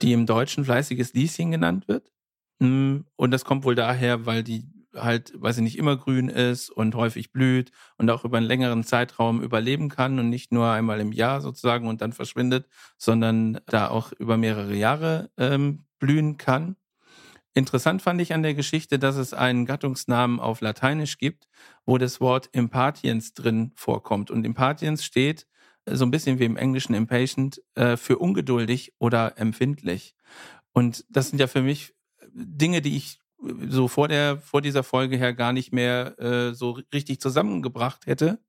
die 0.00 0.12
im 0.12 0.26
Deutschen 0.26 0.64
fleißiges 0.64 1.14
Lieschen 1.14 1.50
genannt 1.50 1.88
wird. 1.88 2.10
Mm, 2.60 3.00
und 3.16 3.30
das 3.30 3.44
kommt 3.44 3.64
wohl 3.64 3.74
daher, 3.74 4.26
weil 4.26 4.42
die 4.42 4.64
halt, 4.94 5.32
weiß 5.40 5.58
ich 5.58 5.62
nicht, 5.62 5.78
immer 5.78 5.96
grün 5.96 6.28
ist 6.28 6.70
und 6.70 6.94
häufig 6.94 7.32
blüht 7.32 7.72
und 7.98 8.10
auch 8.10 8.24
über 8.24 8.38
einen 8.38 8.46
längeren 8.46 8.84
Zeitraum 8.84 9.42
überleben 9.42 9.88
kann 9.88 10.18
und 10.18 10.28
nicht 10.28 10.52
nur 10.52 10.68
einmal 10.68 11.00
im 11.00 11.12
Jahr 11.12 11.40
sozusagen 11.40 11.86
und 11.88 12.02
dann 12.02 12.12
verschwindet, 12.12 12.68
sondern 12.98 13.60
da 13.66 13.88
auch 13.88 14.12
über 14.12 14.36
mehrere 14.36 14.74
Jahre 14.74 15.30
ähm, 15.38 15.84
blühen 15.98 16.36
kann. 16.36 16.76
Interessant 17.54 18.00
fand 18.00 18.20
ich 18.20 18.32
an 18.32 18.42
der 18.42 18.54
Geschichte, 18.54 18.98
dass 18.98 19.16
es 19.16 19.34
einen 19.34 19.66
Gattungsnamen 19.66 20.40
auf 20.40 20.60
Lateinisch 20.60 21.18
gibt, 21.18 21.48
wo 21.84 21.98
das 21.98 22.20
Wort 22.20 22.48
Impatiens 22.52 23.34
drin 23.34 23.72
vorkommt. 23.74 24.30
Und 24.30 24.46
Impatiens 24.46 25.04
steht 25.04 25.46
äh, 25.84 25.94
so 25.96 26.04
ein 26.06 26.10
bisschen 26.10 26.38
wie 26.38 26.44
im 26.44 26.56
Englischen 26.56 26.94
Impatient 26.94 27.60
äh, 27.74 27.96
für 27.96 28.18
ungeduldig 28.18 28.94
oder 28.98 29.38
empfindlich. 29.38 30.14
Und 30.72 31.04
das 31.10 31.28
sind 31.28 31.38
ja 31.38 31.46
für 31.46 31.62
mich 31.62 31.94
Dinge, 32.32 32.80
die 32.80 32.96
ich 32.96 33.18
so 33.68 33.88
vor 33.88 34.08
der 34.08 34.38
vor 34.38 34.62
dieser 34.62 34.82
Folge 34.84 35.16
her 35.16 35.34
gar 35.34 35.52
nicht 35.52 35.72
mehr 35.72 36.18
äh, 36.20 36.54
so 36.54 36.78
richtig 36.94 37.20
zusammengebracht 37.20 38.06
hätte, 38.06 38.40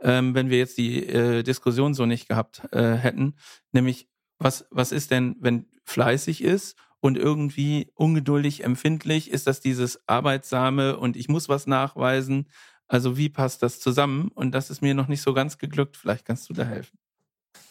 ähm, 0.00 0.34
wenn 0.34 0.50
wir 0.50 0.58
jetzt 0.58 0.78
die 0.78 1.06
äh, 1.06 1.42
Diskussion 1.42 1.94
so 1.94 2.06
nicht 2.06 2.26
gehabt 2.26 2.62
äh, 2.72 2.94
hätten. 2.94 3.36
Nämlich 3.72 4.08
was 4.38 4.66
was 4.70 4.92
ist 4.92 5.10
denn, 5.10 5.36
wenn 5.40 5.66
fleißig 5.84 6.42
ist 6.42 6.76
und 7.00 7.16
irgendwie 7.16 7.90
ungeduldig, 7.94 8.64
empfindlich? 8.64 9.30
Ist 9.30 9.46
das 9.46 9.60
dieses 9.60 10.06
Arbeitsame 10.08 10.96
und 10.96 11.16
ich 11.16 11.28
muss 11.28 11.48
was 11.48 11.66
nachweisen? 11.66 12.48
Also 12.88 13.16
wie 13.16 13.28
passt 13.28 13.62
das 13.62 13.80
zusammen? 13.80 14.30
Und 14.34 14.52
das 14.52 14.70
ist 14.70 14.82
mir 14.82 14.94
noch 14.94 15.08
nicht 15.08 15.22
so 15.22 15.32
ganz 15.32 15.58
geglückt. 15.58 15.96
Vielleicht 15.96 16.24
kannst 16.24 16.48
du 16.48 16.54
da 16.54 16.64
helfen. 16.64 16.98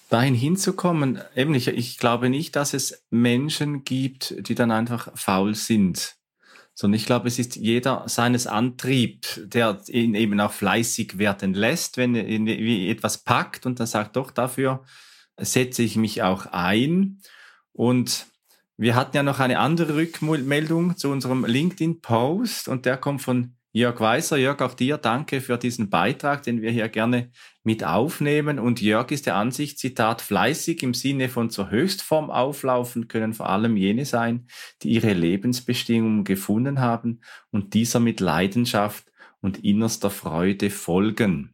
Dahin 0.10 0.34
hinzukommen, 0.34 1.22
eben 1.36 1.54
ich, 1.54 1.68
ich 1.68 2.00
glaube 2.00 2.30
nicht, 2.30 2.56
dass 2.56 2.74
es 2.74 3.06
Menschen 3.12 3.84
gibt, 3.84 4.48
die 4.48 4.56
dann 4.56 4.72
einfach 4.72 5.12
faul 5.16 5.54
sind 5.54 6.20
sondern 6.80 6.96
ich 6.96 7.06
glaube, 7.06 7.28
es 7.28 7.38
ist 7.40 7.58
jeder 7.58 8.06
seines 8.08 8.48
Antrieb, 8.48 9.26
der 9.38 9.82
ihn 9.90 10.16
eben 10.16 10.40
auch 10.40 10.54
fleißig 10.54 11.18
werden 11.18 11.54
lässt, 11.54 11.98
wenn 11.98 12.16
er 12.16 12.90
etwas 12.90 13.18
packt 13.18 13.66
und 13.66 13.82
dann 13.82 13.88
sagt, 13.88 14.16
doch, 14.16 14.32
dafür 14.32 14.86
setze 15.38 15.84
ich 15.84 15.98
mich 15.98 16.24
auch 16.24 16.46
ein. 16.46 17.20
Und 17.74 18.28
wir 18.80 18.96
hatten 18.96 19.18
ja 19.18 19.24
noch 19.24 19.42
eine 19.42 19.60
andere 19.60 19.96
Rückmeldung 19.96 20.96
zu 20.96 21.10
unserem 21.10 21.44
LinkedIn-Post 21.44 22.70
und 22.70 22.86
der 22.86 22.96
kommt 22.96 23.22
von 23.22 23.58
Jörg 23.74 24.00
Weißer. 24.00 24.38
Jörg, 24.38 24.62
auch 24.62 24.74
dir 24.74 24.98
danke 24.98 25.42
für 25.42 25.58
diesen 25.58 25.90
Beitrag, 25.90 26.44
den 26.44 26.62
wir 26.62 26.72
hier 26.72 26.88
gerne 26.88 27.30
mit 27.64 27.84
aufnehmen. 27.84 28.58
Und 28.58 28.82
Jörg 28.82 29.12
ist 29.12 29.26
der 29.26 29.36
Ansicht, 29.36 29.80
Zitat, 29.80 30.22
fleißig 30.22 30.82
im 30.82 30.94
Sinne 30.94 31.28
von 31.28 31.50
zur 31.50 31.70
Höchstform 31.70 32.32
auflaufen 32.32 33.10
können 33.10 33.34
vor 33.34 33.50
allem 33.50 33.76
jene 33.76 34.06
sein, 34.06 34.48
die 34.82 34.92
ihre 34.92 35.12
Lebensbestimmungen 35.12 36.24
gefunden 36.24 36.80
haben 36.80 37.20
und 37.52 37.74
dieser 37.74 38.00
mit 38.00 38.22
Leidenschaft 38.22 39.12
und 39.42 39.62
innerster 39.62 40.10
Freude 40.10 40.70
folgen 40.70 41.54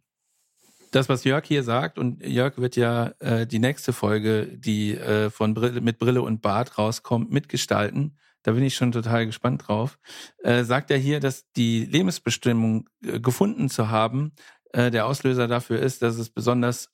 das, 0.96 1.10
was 1.10 1.26
Jörg 1.26 1.46
hier 1.46 1.64
sagt, 1.64 2.00
und 2.00 2.26
Jörg 2.26 2.58
wird 2.58 2.78
ja 2.78 3.14
äh, 3.20 3.46
die 3.46 3.60
nächste 3.60 3.92
Folge, 3.92 4.48
die 4.48 4.96
äh, 4.96 5.30
von 5.30 5.54
Brille, 5.54 5.82
mit 5.82 6.00
Brille 6.00 6.22
und 6.22 6.42
Bart 6.42 6.78
rauskommt, 6.78 7.32
mitgestalten. 7.32 8.18
Da 8.44 8.54
bin 8.54 8.64
ich 8.64 8.76
schon 8.76 8.94
total 8.94 9.26
gespannt 9.26 9.68
drauf. 9.68 10.00
Äh, 10.44 10.64
sagt 10.64 10.92
er 10.92 10.98
hier, 10.98 11.20
dass 11.20 11.52
die 11.52 11.84
Lebensbestimmung 11.84 12.88
äh, 13.04 13.20
gefunden 13.20 13.70
zu 13.70 13.90
haben, 13.90 14.32
äh, 14.72 14.90
der 14.90 15.06
Auslöser 15.06 15.50
dafür 15.50 15.80
ist, 15.80 16.02
dass 16.02 16.18
es 16.18 16.30
besonders 16.30 16.90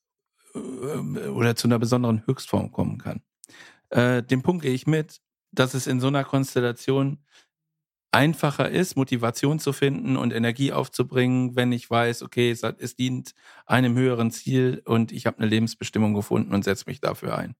äh, 0.55 1.27
oder 1.27 1.55
zu 1.55 1.67
einer 1.67 1.77
besonderen 1.77 2.25
Höchstform 2.25 2.71
kommen 2.71 2.97
kann. 2.97 3.21
Äh, 3.89 4.23
den 4.23 4.41
Punkt 4.41 4.63
gehe 4.63 4.73
ich 4.73 4.87
mit, 4.87 5.21
dass 5.51 5.75
es 5.75 5.85
in 5.85 5.99
so 5.99 6.07
einer 6.07 6.23
Konstellation 6.23 7.19
einfacher 8.11 8.69
ist, 8.69 8.97
Motivation 8.97 9.59
zu 9.59 9.73
finden 9.73 10.17
und 10.17 10.33
Energie 10.33 10.73
aufzubringen, 10.73 11.55
wenn 11.55 11.71
ich 11.71 11.89
weiß, 11.89 12.23
okay, 12.23 12.51
es, 12.51 12.95
dient 12.95 13.33
einem 13.65 13.95
höheren 13.95 14.31
Ziel 14.31 14.81
und 14.85 15.11
ich 15.11 15.25
habe 15.25 15.39
eine 15.39 15.47
Lebensbestimmung 15.47 16.13
gefunden 16.13 16.53
und 16.53 16.63
setze 16.63 16.85
mich 16.87 16.99
dafür 16.99 17.37
ein. 17.37 17.55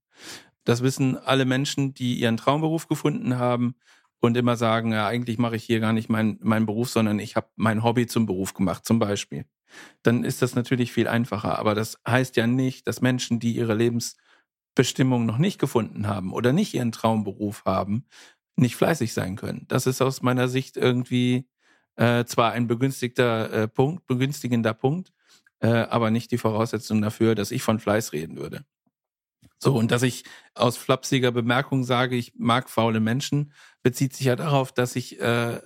Das 0.66 0.84
wissen 0.84 1.18
alle 1.18 1.46
Menschen, 1.46 1.94
die 1.94 2.16
ihren 2.16 2.38
Traumberuf 2.38 2.88
gefunden 2.88 3.40
haben 3.40 3.76
und 4.20 4.38
immer 4.38 4.56
sagen, 4.58 4.92
ja, 4.92 5.08
eigentlich 5.08 5.38
mache 5.38 5.56
ich 5.56 5.64
hier 5.64 5.80
gar 5.80 5.94
nicht 5.94 6.10
meinen 6.10 6.38
mein 6.44 6.66
Beruf, 6.66 6.90
sondern 6.90 7.20
ich 7.20 7.36
habe 7.36 7.48
mein 7.56 7.84
Hobby 7.84 8.06
zum 8.06 8.26
Beruf 8.26 8.54
gemacht, 8.54 8.86
zum 8.86 9.00
Beispiel. 9.00 9.46
Dann 10.04 10.24
ist 10.24 10.42
das 10.42 10.54
natürlich 10.54 10.92
viel 10.92 11.08
einfacher. 11.08 11.58
Aber 11.58 11.76
das 11.76 11.98
heißt 12.08 12.36
ja 12.36 12.46
nicht, 12.46 12.88
dass 12.88 13.02
Menschen, 13.02 13.40
die 13.40 13.56
ihre 13.56 13.74
Lebensbestimmung 13.74 15.26
noch 15.26 15.38
nicht 15.38 15.60
gefunden 15.60 16.08
haben 16.08 16.34
oder 16.34 16.54
nicht 16.54 16.74
ihren 16.74 16.92
Traumberuf 16.92 17.64
haben, 17.66 18.06
nicht 18.56 18.76
fleißig 18.76 19.14
sein 19.14 19.36
können. 19.36 19.66
Das 19.68 19.88
ist 19.88 20.02
aus 20.02 20.22
meiner 20.22 20.48
Sicht 20.48 20.78
irgendwie 20.78 21.48
äh, 21.96 22.26
zwar 22.26 22.52
ein 22.54 22.68
begünstigter 22.68 23.52
äh, 23.52 23.68
Punkt, 23.68 24.08
begünstigender 24.08 24.74
Punkt, 24.74 25.12
äh, 25.60 25.68
aber 25.68 26.12
nicht 26.12 26.32
die 26.32 26.38
Voraussetzung 26.38 27.02
dafür, 27.02 27.36
dass 27.36 27.52
ich 27.52 27.64
von 27.64 27.80
Fleiß 27.80 28.14
reden 28.14 28.38
würde. 28.38 28.66
So, 29.60 29.76
und 29.76 29.92
dass 29.92 30.02
ich 30.02 30.24
aus 30.56 30.78
flapsiger 30.78 31.32
Bemerkung 31.32 31.84
sage, 31.84 32.16
ich 32.16 32.34
mag 32.36 32.70
faule 32.70 33.00
Menschen, 33.00 33.54
bezieht 33.84 34.16
sich 34.16 34.26
ja 34.26 34.36
darauf, 34.36 34.72
dass 34.72 34.96
ich 34.96 35.20
äh, 35.22 35.56
äh 35.56 35.62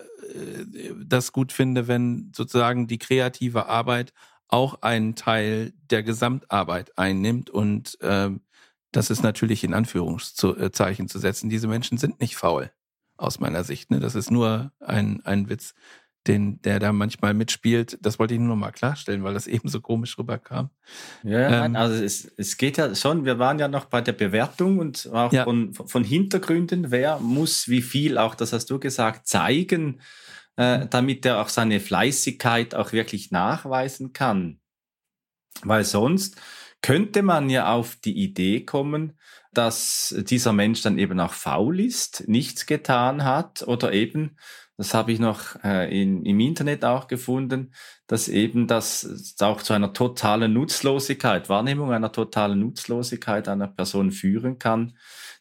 das 1.06 1.32
gut 1.32 1.54
finde, 1.54 1.88
wenn 1.88 2.32
sozusagen 2.36 2.88
die 2.88 2.98
kreative 2.98 3.68
Arbeit 3.68 4.12
auch 4.48 4.82
einen 4.82 5.16
Teil 5.16 5.74
der 5.90 6.04
Gesamtarbeit 6.04 6.98
einnimmt 6.98 7.50
und 7.50 8.00
äh, 8.02 8.32
das 8.96 9.10
ist 9.10 9.24
natürlich 9.24 9.64
in 9.64 9.74
Anführungszeichen 9.74 11.10
zu 11.10 11.20
setzen. 11.20 11.50
Diese 11.50 11.68
Menschen 11.68 11.98
sind 11.98 12.22
nicht 12.22 12.38
faul, 12.38 12.72
aus 13.18 13.40
meiner 13.40 13.64
Sicht. 13.64 13.92
Ne? 13.92 14.00
Das 14.00 14.16
ist 14.16 14.32
nur 14.32 14.72
ein, 14.80 15.22
ein 15.26 15.50
Witz, 15.50 15.74
den, 16.28 16.62
der 16.62 16.80
da 16.80 16.94
manchmal 16.94 17.34
mitspielt. 17.34 17.98
Das 18.02 18.20
wollte 18.20 18.34
ich 18.34 18.40
nur 18.40 18.50
noch 18.50 18.56
mal 18.56 18.72
klarstellen, 18.72 19.24
weil 19.24 19.34
das 19.34 19.48
eben 19.48 19.68
so 19.68 19.82
komisch 19.82 20.18
rüberkam. 20.18 20.70
Ja, 21.24 21.66
ähm, 21.66 21.76
also 21.76 22.02
es, 22.02 22.32
es 22.38 22.56
geht 22.56 22.78
ja 22.78 22.96
schon, 22.96 23.26
wir 23.26 23.38
waren 23.38 23.60
ja 23.60 23.68
noch 23.68 23.86
bei 23.86 24.00
der 24.00 24.14
Bewertung 24.14 24.80
und 24.80 25.10
auch 25.12 25.34
ja. 25.34 25.44
von, 25.44 25.74
von 25.74 26.04
Hintergründen, 26.04 26.90
wer 26.90 27.20
muss 27.20 27.68
wie 27.68 27.82
viel, 27.82 28.18
auch 28.18 28.34
das 28.34 28.54
hast 28.54 28.68
du 28.68 28.80
gesagt, 28.80 29.28
zeigen, 29.28 30.00
äh, 30.56 30.88
damit 30.90 31.26
er 31.26 31.42
auch 31.42 31.50
seine 31.50 31.82
Fleißigkeit 31.82 32.76
auch 32.76 32.94
wirklich 32.94 33.32
nachweisen 33.32 34.14
kann. 34.14 34.60
Weil 35.64 35.84
sonst 35.84 36.40
könnte 36.86 37.24
man 37.24 37.50
ja 37.50 37.74
auf 37.74 37.96
die 37.96 38.16
Idee 38.16 38.64
kommen, 38.64 39.14
dass 39.52 40.14
dieser 40.30 40.54
Mensch 40.54 40.84
dann 40.84 41.00
eben 41.00 41.20
auch 41.20 41.34
faul 41.34 41.80
ist, 41.80 42.28
nichts 42.28 42.68
getan 42.68 43.24
hat 43.24 43.64
oder 43.68 43.92
eben, 43.92 44.38
das 44.78 44.94
habe 44.94 45.12
ich 45.12 45.18
noch 45.18 45.56
äh, 45.64 45.90
in, 46.00 46.24
im 46.28 46.40
Internet 46.40 46.86
auch 46.86 47.08
gefunden, 47.08 47.74
dass 48.06 48.28
eben 48.28 48.68
das 48.68 49.36
auch 49.40 49.64
zu 49.64 49.74
einer 49.74 49.94
totalen 49.94 50.54
Nutzlosigkeit, 50.54 51.50
Wahrnehmung 51.50 51.92
einer 51.92 52.12
totalen 52.12 52.60
Nutzlosigkeit 52.60 53.48
einer 53.48 53.68
Person 53.68 54.12
führen 54.12 54.60
kann, 54.60 54.96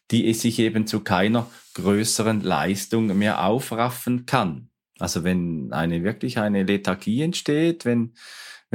die 0.09 0.27
es 0.27 0.41
sich 0.41 0.57
eben 0.57 0.87
zu 0.87 1.01
keiner 1.01 1.45
größeren 1.75 2.41
Leistung 2.41 3.15
mehr 3.19 3.45
aufraffen 3.45 4.25
kann. 4.25 4.71
Also 4.97 5.23
wenn 5.23 5.71
eine 5.73 6.03
wirklich 6.03 6.39
eine 6.39 6.63
Lethargie 6.63 7.21
entsteht, 7.21 7.85
wenn 7.85 8.15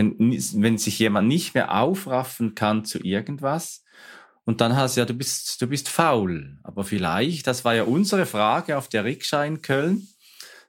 wenn, 0.00 0.18
wenn 0.62 0.78
sich 0.78 0.98
jemand 0.98 1.28
nicht 1.28 1.54
mehr 1.54 1.78
aufraffen 1.78 2.54
kann 2.54 2.84
zu 2.84 2.98
irgendwas, 2.98 3.84
und 4.44 4.60
dann 4.60 4.74
hast 4.74 4.96
du 4.96 5.02
ja, 5.02 5.06
du 5.06 5.14
bist, 5.14 5.60
du 5.62 5.68
bist 5.68 5.88
faul. 5.88 6.58
Aber 6.64 6.82
vielleicht, 6.82 7.46
das 7.46 7.64
war 7.64 7.74
ja 7.74 7.84
unsere 7.84 8.26
Frage 8.26 8.76
auf 8.78 8.88
der 8.88 9.04
Rikscha 9.04 9.44
in 9.44 9.62
Köln, 9.62 10.08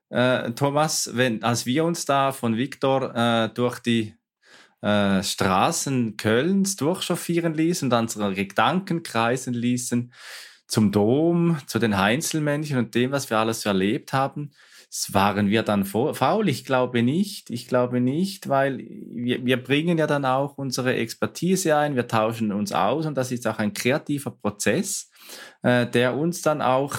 äh, 0.10 0.52
Thomas, 0.52 1.10
wenn, 1.14 1.42
als 1.44 1.66
wir 1.66 1.86
uns 1.86 2.06
da 2.06 2.32
von 2.32 2.58
Viktor 2.58 3.16
äh, 3.16 3.50
durch 3.54 3.80
die 3.80 4.14
äh, 4.82 5.24
Straßen 5.24 6.18
Kölns 6.18 6.76
durchchauffieren 6.76 7.54
ließen 7.54 7.92
und 7.92 7.98
unsere 7.98 8.34
Gedanken 8.34 9.04
kreisen 9.04 9.54
ließen 9.54 10.14
zum 10.68 10.92
Dom, 10.92 11.58
zu 11.66 11.80
den 11.80 11.98
Heinzelmännchen 11.98 12.78
und 12.78 12.94
dem, 12.94 13.12
was 13.12 13.30
wir 13.30 13.38
alles 13.38 13.66
erlebt 13.66 14.14
haben, 14.14 14.52
waren 15.12 15.50
wir 15.50 15.64
dann 15.64 15.86
faul? 15.86 16.50
Ich 16.50 16.66
glaube 16.66 17.02
nicht. 17.02 17.50
Ich 17.50 17.68
glaube 17.68 18.02
nicht, 18.02 18.50
weil 18.50 18.80
wir, 18.80 19.46
wir 19.46 19.62
bringen 19.62 19.98
ja 19.98 20.06
dann 20.06 20.26
auch 20.26 20.58
unsere 20.58 20.96
Expertise 20.96 21.78
ein, 21.78 21.96
wir 21.96 22.08
tauschen 22.08 22.52
uns 22.52 22.74
aus 22.74 23.06
und 23.06 23.16
das 23.16 23.32
ist 23.32 23.48
auch 23.48 23.60
ein 23.60 23.74
kreativer 23.74 24.32
Prozess, 24.32 25.10
äh, 25.62 25.88
der 25.88 26.18
uns 26.18 26.42
dann 26.42 26.62
auch 26.62 26.96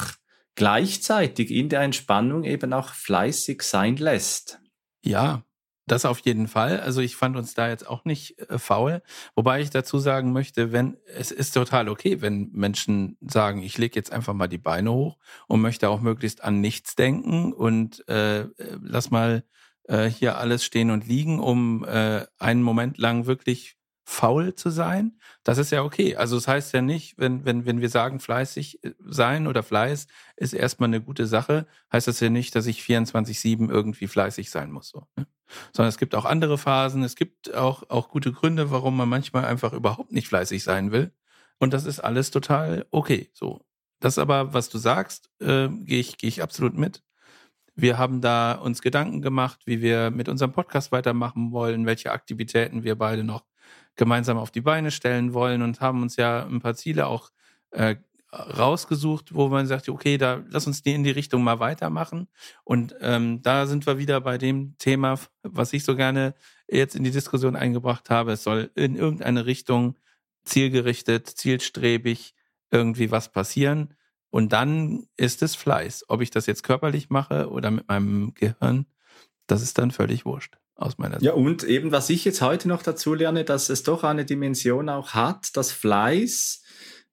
gleichzeitig 0.55 1.51
in 1.51 1.69
der 1.69 1.83
Entspannung 1.83 2.45
eben 2.45 2.73
auch 2.73 2.89
fleißig 2.89 3.63
sein 3.63 3.97
lässt. 3.97 4.61
Ja, 5.05 5.43
das 5.87 6.05
auf 6.05 6.21
jeden 6.21 6.49
Fall. 6.49 6.81
Also 6.81 7.01
ich 7.01 7.16
fand 7.16 7.37
uns 7.37 7.55
da 7.55 7.68
jetzt 7.68 7.87
auch 7.87 8.05
nicht 8.05 8.38
äh, 8.38 8.59
faul. 8.59 9.03
Wobei 9.35 9.61
ich 9.61 9.71
dazu 9.71 9.99
sagen 9.99 10.33
möchte, 10.33 10.73
wenn 10.73 10.97
es 11.07 11.31
ist 11.31 11.53
total 11.53 11.88
okay, 11.88 12.21
wenn 12.21 12.51
Menschen 12.53 13.16
sagen, 13.21 13.62
ich 13.62 13.79
lege 13.79 13.97
jetzt 13.97 14.12
einfach 14.12 14.35
mal 14.35 14.49
die 14.49 14.59
Beine 14.59 14.92
hoch 14.92 15.18
und 15.49 15.61
möchte 15.61 15.88
auch 15.88 16.01
möglichst 16.01 16.45
an 16.45 16.61
nichts 16.61 16.95
denken 16.95 17.53
und 17.53 18.07
äh, 18.09 18.47
lass 18.81 19.11
mal 19.11 19.45
äh, 19.85 20.07
hier 20.07 20.38
alles 20.38 20.64
stehen 20.64 20.90
und 20.90 21.07
liegen, 21.07 21.40
um 21.40 21.85
äh, 21.85 22.25
einen 22.38 22.62
Moment 22.62 22.99
lang 22.99 23.27
wirklich 23.27 23.77
faul 24.12 24.55
zu 24.55 24.70
sein. 24.70 25.18
Das 25.42 25.59
ist 25.59 25.72
ja 25.72 25.83
okay. 25.83 26.16
Also 26.16 26.37
es 26.37 26.44
das 26.44 26.55
heißt 26.55 26.75
ja 26.75 26.83
nicht, 26.83 27.18
wenn, 27.18 27.44
wenn, 27.44 27.64
wenn 27.64 27.81
wir 27.81 27.88
sagen, 27.88 28.20
fleißig 28.20 28.85
äh, 28.85 28.92
sein 29.01 29.46
oder 29.46 29.62
Fleiß 29.62 30.07
ist 30.37 30.53
erstmal 30.53 30.88
eine 30.88 31.01
gute 31.01 31.27
Sache, 31.27 31.66
heißt 31.92 32.09
das 32.09 32.20
ja 32.20 32.29
nicht, 32.29 32.55
dass 32.55 32.66
ich 32.66 32.83
24-7 32.83 33.70
irgendwie 33.70 34.07
fleißig 34.07 34.51
sein 34.51 34.70
muss. 34.70 34.90
So, 34.90 35.07
ne? 35.16 35.27
Sondern 35.72 35.88
es 35.88 35.98
gibt 35.98 36.14
auch 36.14 36.25
andere 36.25 36.59
Phasen, 36.59 37.03
es 37.03 37.16
gibt 37.16 37.55
auch, 37.55 37.88
auch 37.88 38.09
gute 38.09 38.33
Gründe, 38.33 38.70
warum 38.70 38.96
man 38.96 39.09
manchmal 39.09 39.46
einfach 39.46 39.72
überhaupt 39.72 40.12
nicht 40.12 40.29
fleißig 40.29 40.62
sein 40.62 40.92
will. 40.92 41.12
Und 41.59 41.72
das 41.72 41.85
ist 41.87 42.01
alles 42.01 42.31
total 42.31 42.87
okay. 42.90 43.31
So. 43.33 43.64
Das 44.01 44.18
aber, 44.18 44.53
was 44.53 44.68
du 44.68 44.79
sagst, 44.79 45.31
äh, 45.40 45.68
gehe 45.68 46.01
ich, 46.01 46.18
gehe 46.18 46.29
ich 46.29 46.42
absolut 46.42 46.77
mit. 46.77 47.03
Wir 47.75 47.96
haben 47.98 48.20
da 48.20 48.53
uns 48.53 48.83
Gedanken 48.83 49.22
gemacht, 49.22 49.61
wie 49.64 49.81
wir 49.81 50.11
mit 50.11 50.29
unserem 50.29 50.53
Podcast 50.53 50.92
weitermachen 50.92 51.53
wollen, 51.53 51.87
welche 51.87 52.12
Aktivitäten 52.12 52.83
wir 52.85 52.96
beide 52.96 53.25
noch 53.25 53.44
gemeinsam 53.97 54.39
auf 54.39 54.51
die 54.51 54.61
Beine 54.61 54.91
stellen 54.91 55.35
wollen 55.35 55.63
und 55.63 55.81
haben 55.81 56.03
uns 56.03 56.17
ja 56.17 56.45
ein 56.45 56.61
paar 56.61 56.75
Ziele 56.75 57.07
auch 57.07 57.31
äh, 57.71 57.97
rausgesucht, 58.33 59.35
wo 59.35 59.49
man 59.49 59.67
sagt, 59.67 59.89
okay, 59.89 60.17
da 60.17 60.43
lass 60.49 60.67
uns 60.67 60.83
die 60.83 60.95
in 60.95 61.05
die 61.05 61.11
Richtung 61.11 61.45
mal 61.45 61.61
weitermachen. 61.61 62.29
Und 62.65 62.95
ähm, 63.01 63.43
da 63.43 63.67
sind 63.67 63.87
wir 63.87 63.99
wieder 63.99 64.21
bei 64.23 64.39
dem 64.39 64.75
Thema, 64.79 65.19
was 65.43 65.73
ich 65.75 65.85
so 65.85 65.97
gerne 65.97 66.35
jetzt 66.67 66.97
in 66.97 67.05
die 67.05 67.11
Diskussion 67.11 67.57
eingebracht 67.57 68.09
habe. 68.09 68.33
Es 68.33 68.43
soll 68.43 68.71
in 68.75 68.97
irgendeine 68.97 69.45
Richtung 69.45 69.99
zielgerichtet, 70.45 71.29
zielstrebig 71.29 72.35
irgendwie 72.71 73.11
was 73.11 73.31
passieren. 73.31 73.95
Und 74.31 74.55
dann 74.55 75.07
ist 75.19 75.43
es 75.43 75.55
Fleiß. 75.55 76.07
Ob 76.09 76.23
ich 76.23 76.31
das 76.31 76.47
jetzt 76.47 76.63
körperlich 76.63 77.11
mache 77.11 77.51
oder 77.51 77.71
mit 77.71 77.87
meinem 77.89 78.33
Gehirn, 78.33 78.87
das 79.47 79.61
ist 79.61 79.77
dann 79.77 79.91
völlig 79.91 80.25
wurscht 80.25 80.62
aus 80.83 80.99
meiner 80.99 81.14
Sicht. 81.14 81.25
Ja, 81.25 81.33
und 81.33 81.64
eben, 81.64 81.92
was 81.92 82.11
ich 82.11 82.25
jetzt 82.25 82.42
heute 82.42 82.68
noch 82.68 82.83
dazu 82.83 83.14
lerne, 83.14 83.45
dass 83.45 83.68
es 83.68 83.83
doch 83.83 84.05
eine 84.05 84.25
Dimension 84.25 84.88
auch 84.88 85.11
hat, 85.11 85.57
dass 85.57 85.73
Fleiß 85.73 86.62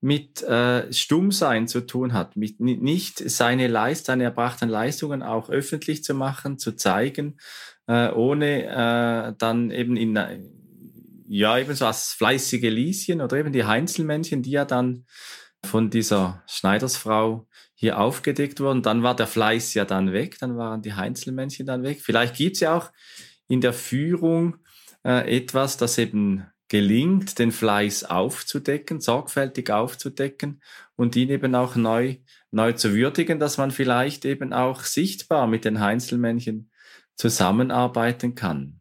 mit 0.02 0.42
äh, 0.44 0.92
Stummsein 0.94 1.68
zu 1.68 1.82
tun 1.82 2.14
hat, 2.14 2.38
mit 2.38 2.60
nicht 2.60 3.18
seine 3.30 3.68
Leist, 3.68 4.06
seine 4.06 4.24
erbrachten 4.24 4.70
Leistungen 4.70 5.24
auch 5.24 5.50
öffentlich 5.50 6.04
zu 6.04 6.14
machen, 6.14 6.58
zu 6.58 6.74
zeigen, 6.74 7.38
äh, 7.88 8.10
ohne 8.12 8.64
äh, 8.66 9.34
dann 9.38 9.72
eben 9.72 9.98
in 9.98 10.18
ja 11.28 11.58
eben 11.60 11.76
so 11.76 11.86
als 11.86 12.14
fleißige 12.14 12.70
Lieschen 12.70 13.22
oder 13.22 13.38
eben 13.38 13.52
die 13.52 13.66
Heinzelmännchen, 13.66 14.42
die 14.42 14.52
ja 14.52 14.66
dann 14.66 15.06
von 15.64 15.90
dieser 15.90 16.44
Schneidersfrau 16.48 17.48
hier 17.76 18.00
aufgedeckt 18.00 18.60
wurden. 18.60 18.82
Dann 18.82 19.04
war 19.04 19.16
der 19.16 19.28
Fleiß 19.28 19.74
ja 19.74 19.86
dann 19.86 20.12
weg, 20.12 20.38
dann 20.40 20.58
waren 20.58 20.82
die 20.82 20.94
Heinzelmännchen 20.94 21.66
dann 21.66 21.84
weg. 21.84 22.02
Vielleicht 22.02 22.36
gibt's 22.36 22.62
ja 22.62 22.78
auch 22.78 22.90
in 23.50 23.60
der 23.60 23.74
Führung 23.74 24.58
äh, 25.04 25.36
etwas, 25.38 25.76
das 25.76 25.98
eben 25.98 26.46
gelingt, 26.70 27.40
den 27.40 27.52
Fleiß 27.52 28.06
aufzudecken, 28.06 29.02
sorgfältig 29.02 29.72
aufzudecken 29.72 30.62
und 30.96 31.16
ihn 31.16 31.30
eben 31.30 31.56
auch 31.56 31.76
neu, 31.76 32.18
neu 32.52 32.74
zu 32.74 32.94
würdigen, 32.94 33.40
dass 33.40 33.58
man 33.58 33.72
vielleicht 33.72 34.24
eben 34.24 34.54
auch 34.54 34.84
sichtbar 34.84 35.48
mit 35.48 35.66
den 35.66 35.82
Heinzelmännchen 35.82 36.70
zusammenarbeiten 37.16 38.36
kann. 38.36 38.80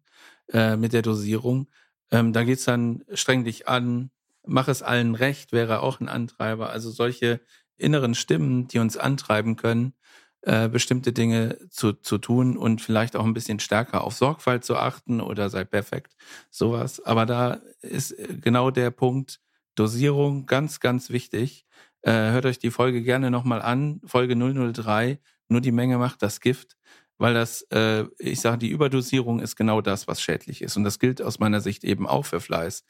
äh, 0.53 0.77
mit 0.77 0.93
der 0.93 1.03
Dosierung. 1.03 1.69
Ähm, 2.11 2.33
da 2.33 2.45
geht's 2.45 2.65
dann 2.65 3.05
streng 3.13 3.45
dich 3.45 3.69
an, 3.69 4.11
mach 4.47 4.69
es 4.69 4.83
allen 4.83 5.15
recht, 5.15 5.53
wäre 5.53 5.81
auch 5.83 6.01
ein 6.01 6.09
Antreiber. 6.09 6.71
Also 6.71 6.91
solche 6.91 7.41
inneren 7.77 8.15
Stimmen, 8.15 8.69
die 8.69 8.79
uns 8.79 8.97
antreiben 8.97 9.57
können, 9.57 9.95
äh, 10.43 10.69
bestimmte 10.69 11.13
Dinge 11.13 11.59
zu, 11.71 11.93
zu 11.95 12.19
tun 12.19 12.57
und 12.57 12.81
vielleicht 12.81 13.17
auch 13.17 13.25
ein 13.25 13.35
bisschen 13.35 13.59
stärker 13.59 14.05
auf 14.05 14.15
Sorgfalt 14.15 14.65
zu 14.65 14.77
achten 14.77 15.21
oder 15.21 15.51
sei 15.51 15.65
perfekt, 15.65 16.15
sowas. 16.51 17.05
Aber 17.05 17.27
da 17.27 17.61
ist 17.83 18.13
äh, 18.13 18.29
genau 18.41 18.71
der 18.71 18.91
Punkt 18.91 19.41
Dosierung 19.75 20.47
ganz, 20.47 20.81
ganz 20.81 21.11
wichtig. 21.11 21.67
Äh, 22.03 22.13
hört 22.13 22.47
euch 22.47 22.59
die 22.59 22.71
Folge 22.71 23.03
gerne 23.03 23.31
nochmal 23.31 23.63
an, 23.63 24.01
Folge 24.05 24.37
003, 24.37 25.19
nur 25.49 25.61
die 25.61 25.73
Menge 25.73 25.99
macht 25.99 26.23
das 26.23 26.41
Gift 26.41 26.77
weil 27.19 27.35
das, 27.35 27.63
äh, 27.71 28.05
ich 28.19 28.41
sage, 28.41 28.59
die 28.59 28.71
Überdosierung 28.71 29.41
ist 29.41 29.57
genau 29.57 29.81
das, 29.81 30.07
was 30.07 30.21
schädlich 30.21 30.63
ist. 30.63 30.77
Und 30.77 30.85
das 30.85 30.99
gilt 30.99 31.23
aus 31.23 31.39
meiner 31.39 31.61
Sicht 31.61 31.85
eben 31.85 32.07
auch 32.07 32.27
für 32.27 32.41
Fleiß. 32.41 32.85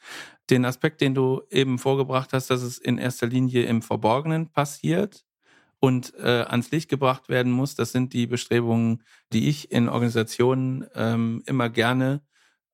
Den 0.49 0.65
Aspekt, 0.65 1.01
den 1.01 1.15
du 1.15 1.41
eben 1.49 1.79
vorgebracht 1.79 2.33
hast, 2.33 2.49
dass 2.49 2.61
es 2.61 2.77
in 2.77 2.97
erster 2.97 3.27
Linie 3.27 3.63
im 3.63 3.81
Verborgenen 3.81 4.51
passiert 4.51 5.23
und 5.79 6.13
äh, 6.15 6.43
ans 6.47 6.71
Licht 6.71 6.89
gebracht 6.89 7.29
werden 7.29 7.51
muss, 7.51 7.75
das 7.75 7.91
sind 7.91 8.13
die 8.13 8.27
Bestrebungen, 8.27 9.03
die 9.31 9.47
ich 9.47 9.71
in 9.71 9.89
Organisationen 9.89 10.85
ähm, 10.95 11.43
immer 11.45 11.69
gerne 11.69 12.21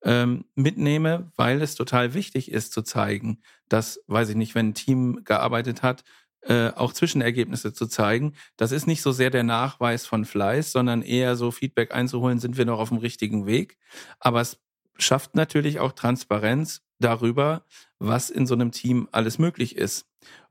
ähm, 0.02 0.44
mitnehme, 0.54 1.30
weil 1.36 1.62
es 1.62 1.76
total 1.76 2.14
wichtig 2.14 2.50
ist 2.50 2.72
zu 2.72 2.82
zeigen, 2.82 3.40
dass, 3.68 4.00
weiß 4.06 4.30
ich 4.30 4.36
nicht, 4.36 4.54
wenn 4.54 4.70
ein 4.70 4.74
Team 4.74 5.20
gearbeitet 5.24 5.82
hat, 5.82 6.04
äh, 6.46 6.70
auch 6.70 6.92
Zwischenergebnisse 6.92 7.72
zu 7.72 7.86
zeigen. 7.86 8.34
Das 8.56 8.72
ist 8.72 8.86
nicht 8.86 9.02
so 9.02 9.12
sehr 9.12 9.30
der 9.30 9.44
Nachweis 9.44 10.06
von 10.06 10.24
Fleiß, 10.24 10.72
sondern 10.72 11.02
eher 11.02 11.36
so 11.36 11.50
Feedback 11.50 11.94
einzuholen, 11.94 12.38
sind 12.38 12.56
wir 12.56 12.64
noch 12.64 12.78
auf 12.78 12.90
dem 12.90 12.98
richtigen 12.98 13.46
Weg. 13.46 13.78
Aber 14.20 14.40
es 14.40 14.58
schafft 14.98 15.34
natürlich 15.34 15.80
auch 15.80 15.92
Transparenz 15.92 16.82
darüber, 16.98 17.64
was 17.98 18.30
in 18.30 18.46
so 18.46 18.54
einem 18.54 18.72
Team 18.72 19.08
alles 19.12 19.38
möglich 19.38 19.76
ist. 19.76 20.06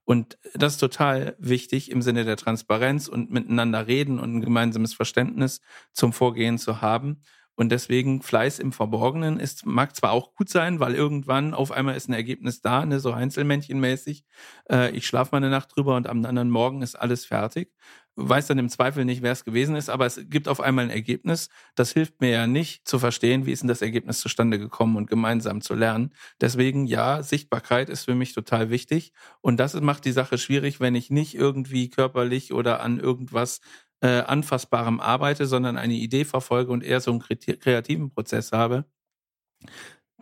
Und 0.05 0.37
das 0.53 0.73
ist 0.73 0.79
total 0.79 1.35
wichtig 1.39 1.89
im 1.89 2.01
Sinne 2.01 2.25
der 2.25 2.35
Transparenz 2.35 3.07
und 3.07 3.31
miteinander 3.31 3.87
reden 3.87 4.19
und 4.19 4.35
ein 4.35 4.41
gemeinsames 4.41 4.93
Verständnis 4.93 5.61
zum 5.93 6.11
Vorgehen 6.11 6.57
zu 6.57 6.81
haben. 6.81 7.21
Und 7.55 7.71
deswegen 7.71 8.21
Fleiß 8.21 8.59
im 8.59 8.71
Verborgenen 8.71 9.39
ist, 9.39 9.65
mag 9.65 9.95
zwar 9.95 10.11
auch 10.11 10.33
gut 10.33 10.49
sein, 10.49 10.79
weil 10.79 10.95
irgendwann 10.95 11.53
auf 11.53 11.71
einmal 11.71 11.95
ist 11.95 12.09
ein 12.09 12.13
Ergebnis 12.13 12.61
da, 12.61 12.85
ne, 12.85 12.99
so 12.99 13.11
Einzelmännchenmäßig. 13.11 14.25
Äh, 14.69 14.91
ich 14.91 15.05
schlafe 15.05 15.29
mal 15.33 15.37
eine 15.37 15.49
Nacht 15.49 15.75
drüber 15.75 15.95
und 15.95 16.07
am 16.07 16.25
anderen 16.25 16.49
Morgen 16.49 16.81
ist 16.81 16.95
alles 16.95 17.25
fertig. 17.25 17.71
Weiß 18.15 18.45
dann 18.47 18.59
im 18.59 18.69
Zweifel 18.69 19.05
nicht, 19.05 19.23
wer 19.23 19.31
es 19.31 19.43
gewesen 19.43 19.75
ist, 19.75 19.89
aber 19.89 20.05
es 20.05 20.19
gibt 20.29 20.47
auf 20.47 20.61
einmal 20.61 20.85
ein 20.85 20.91
Ergebnis. 20.91 21.49
Das 21.75 21.91
hilft 21.93 22.21
mir 22.21 22.29
ja 22.29 22.47
nicht 22.47 22.87
zu 22.87 22.99
verstehen, 22.99 23.45
wie 23.47 23.51
ist 23.51 23.61
denn 23.63 23.67
das 23.67 23.81
Ergebnis 23.81 24.19
zustande 24.19 24.59
gekommen 24.59 24.97
und 24.97 25.09
gemeinsam 25.09 25.61
zu 25.61 25.73
lernen. 25.73 26.13
Deswegen 26.39 26.85
ja, 26.85 27.23
Sichtbarkeit 27.23 27.89
ist 27.89 28.05
für 28.05 28.13
mich 28.15 28.33
total 28.33 28.69
wichtig. 28.69 29.13
Und 29.41 29.57
das 29.59 29.73
macht 29.81 30.05
die 30.05 30.11
Sache 30.11 30.37
schwierig, 30.37 30.79
wenn 30.79 30.93
ich 30.93 31.09
nicht 31.09 31.33
irgendwie 31.33 31.89
körperlich 31.89 32.53
oder 32.53 32.81
an 32.81 32.99
irgendwas 32.99 33.61
äh, 34.03 34.19
Anfassbarem 34.21 34.99
arbeite, 34.99 35.45
sondern 35.45 35.77
eine 35.77 35.93
Idee 35.93 36.25
verfolge 36.25 36.73
und 36.73 36.83
eher 36.83 36.99
so 36.99 37.11
einen 37.11 37.21
kreativen 37.21 38.09
Prozess 38.09 38.51
habe. 38.51 38.83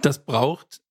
Das 0.02 0.24
braucht 0.24 0.82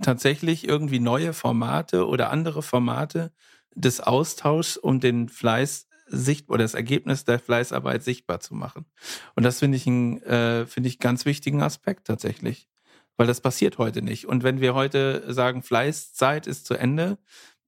tatsächlich 0.00 0.66
irgendwie 0.66 0.98
neue 0.98 1.34
Formate 1.34 2.06
oder 2.06 2.30
andere 2.30 2.62
Formate 2.62 3.32
des 3.74 4.00
Austauschs, 4.00 4.78
um 4.78 4.98
den 4.98 5.28
Fleiß 5.28 5.88
sichtbar 6.06 6.54
oder 6.54 6.64
das 6.64 6.72
Ergebnis 6.72 7.26
der 7.26 7.38
Fleißarbeit 7.38 8.02
sichtbar 8.02 8.40
zu 8.40 8.54
machen. 8.54 8.86
Und 9.36 9.42
das 9.42 9.58
finde 9.58 9.76
ich 9.76 9.86
einen 9.86 10.22
äh, 10.22 10.64
finde 10.64 10.88
ich 10.88 11.00
ganz 11.00 11.26
wichtigen 11.26 11.62
Aspekt 11.62 12.06
tatsächlich, 12.06 12.66
weil 13.18 13.26
das 13.26 13.42
passiert 13.42 13.76
heute 13.76 14.00
nicht. 14.00 14.26
Und 14.26 14.42
wenn 14.42 14.62
wir 14.62 14.74
heute 14.74 15.30
sagen, 15.34 15.62
Fleißzeit 15.62 16.46
ist 16.46 16.64
zu 16.64 16.74
Ende, 16.74 17.18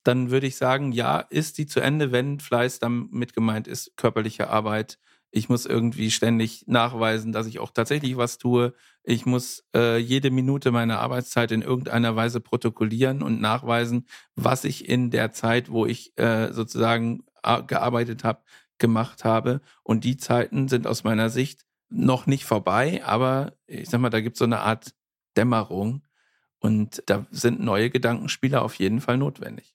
dann 0.02 0.30
würde 0.30 0.46
ich 0.46 0.56
sagen, 0.56 0.92
ja, 0.92 1.18
ist 1.20 1.58
die 1.58 1.66
zu 1.66 1.80
Ende, 1.80 2.12
wenn 2.12 2.40
Fleiß 2.40 2.78
damit 2.78 3.34
gemeint 3.34 3.68
ist, 3.68 3.96
körperliche 3.96 4.48
Arbeit. 4.48 4.98
Ich 5.30 5.48
muss 5.48 5.66
irgendwie 5.66 6.10
ständig 6.10 6.64
nachweisen, 6.66 7.32
dass 7.32 7.46
ich 7.46 7.60
auch 7.60 7.70
tatsächlich 7.70 8.16
was 8.16 8.38
tue. 8.38 8.74
Ich 9.04 9.26
muss 9.26 9.64
äh, 9.74 9.98
jede 9.98 10.30
Minute 10.30 10.72
meiner 10.72 10.98
Arbeitszeit 11.00 11.52
in 11.52 11.62
irgendeiner 11.62 12.16
Weise 12.16 12.40
protokollieren 12.40 13.22
und 13.22 13.40
nachweisen, 13.40 14.06
was 14.34 14.64
ich 14.64 14.88
in 14.88 15.10
der 15.10 15.32
Zeit, 15.32 15.70
wo 15.70 15.86
ich 15.86 16.18
äh, 16.18 16.52
sozusagen 16.52 17.24
gearbeitet 17.42 18.24
habe, 18.24 18.42
gemacht 18.78 19.24
habe. 19.24 19.60
Und 19.82 20.04
die 20.04 20.16
Zeiten 20.16 20.68
sind 20.68 20.86
aus 20.86 21.04
meiner 21.04 21.30
Sicht 21.30 21.64
noch 21.90 22.26
nicht 22.26 22.44
vorbei, 22.44 23.02
aber 23.04 23.52
ich 23.66 23.88
sag 23.88 24.00
mal, 24.00 24.10
da 24.10 24.20
gibt 24.20 24.36
es 24.36 24.38
so 24.38 24.44
eine 24.44 24.60
Art 24.60 24.94
Dämmerung 25.36 26.02
und 26.58 27.02
da 27.06 27.26
sind 27.30 27.60
neue 27.60 27.90
Gedankenspiele 27.90 28.60
auf 28.60 28.74
jeden 28.74 29.00
Fall 29.00 29.18
notwendig. 29.18 29.74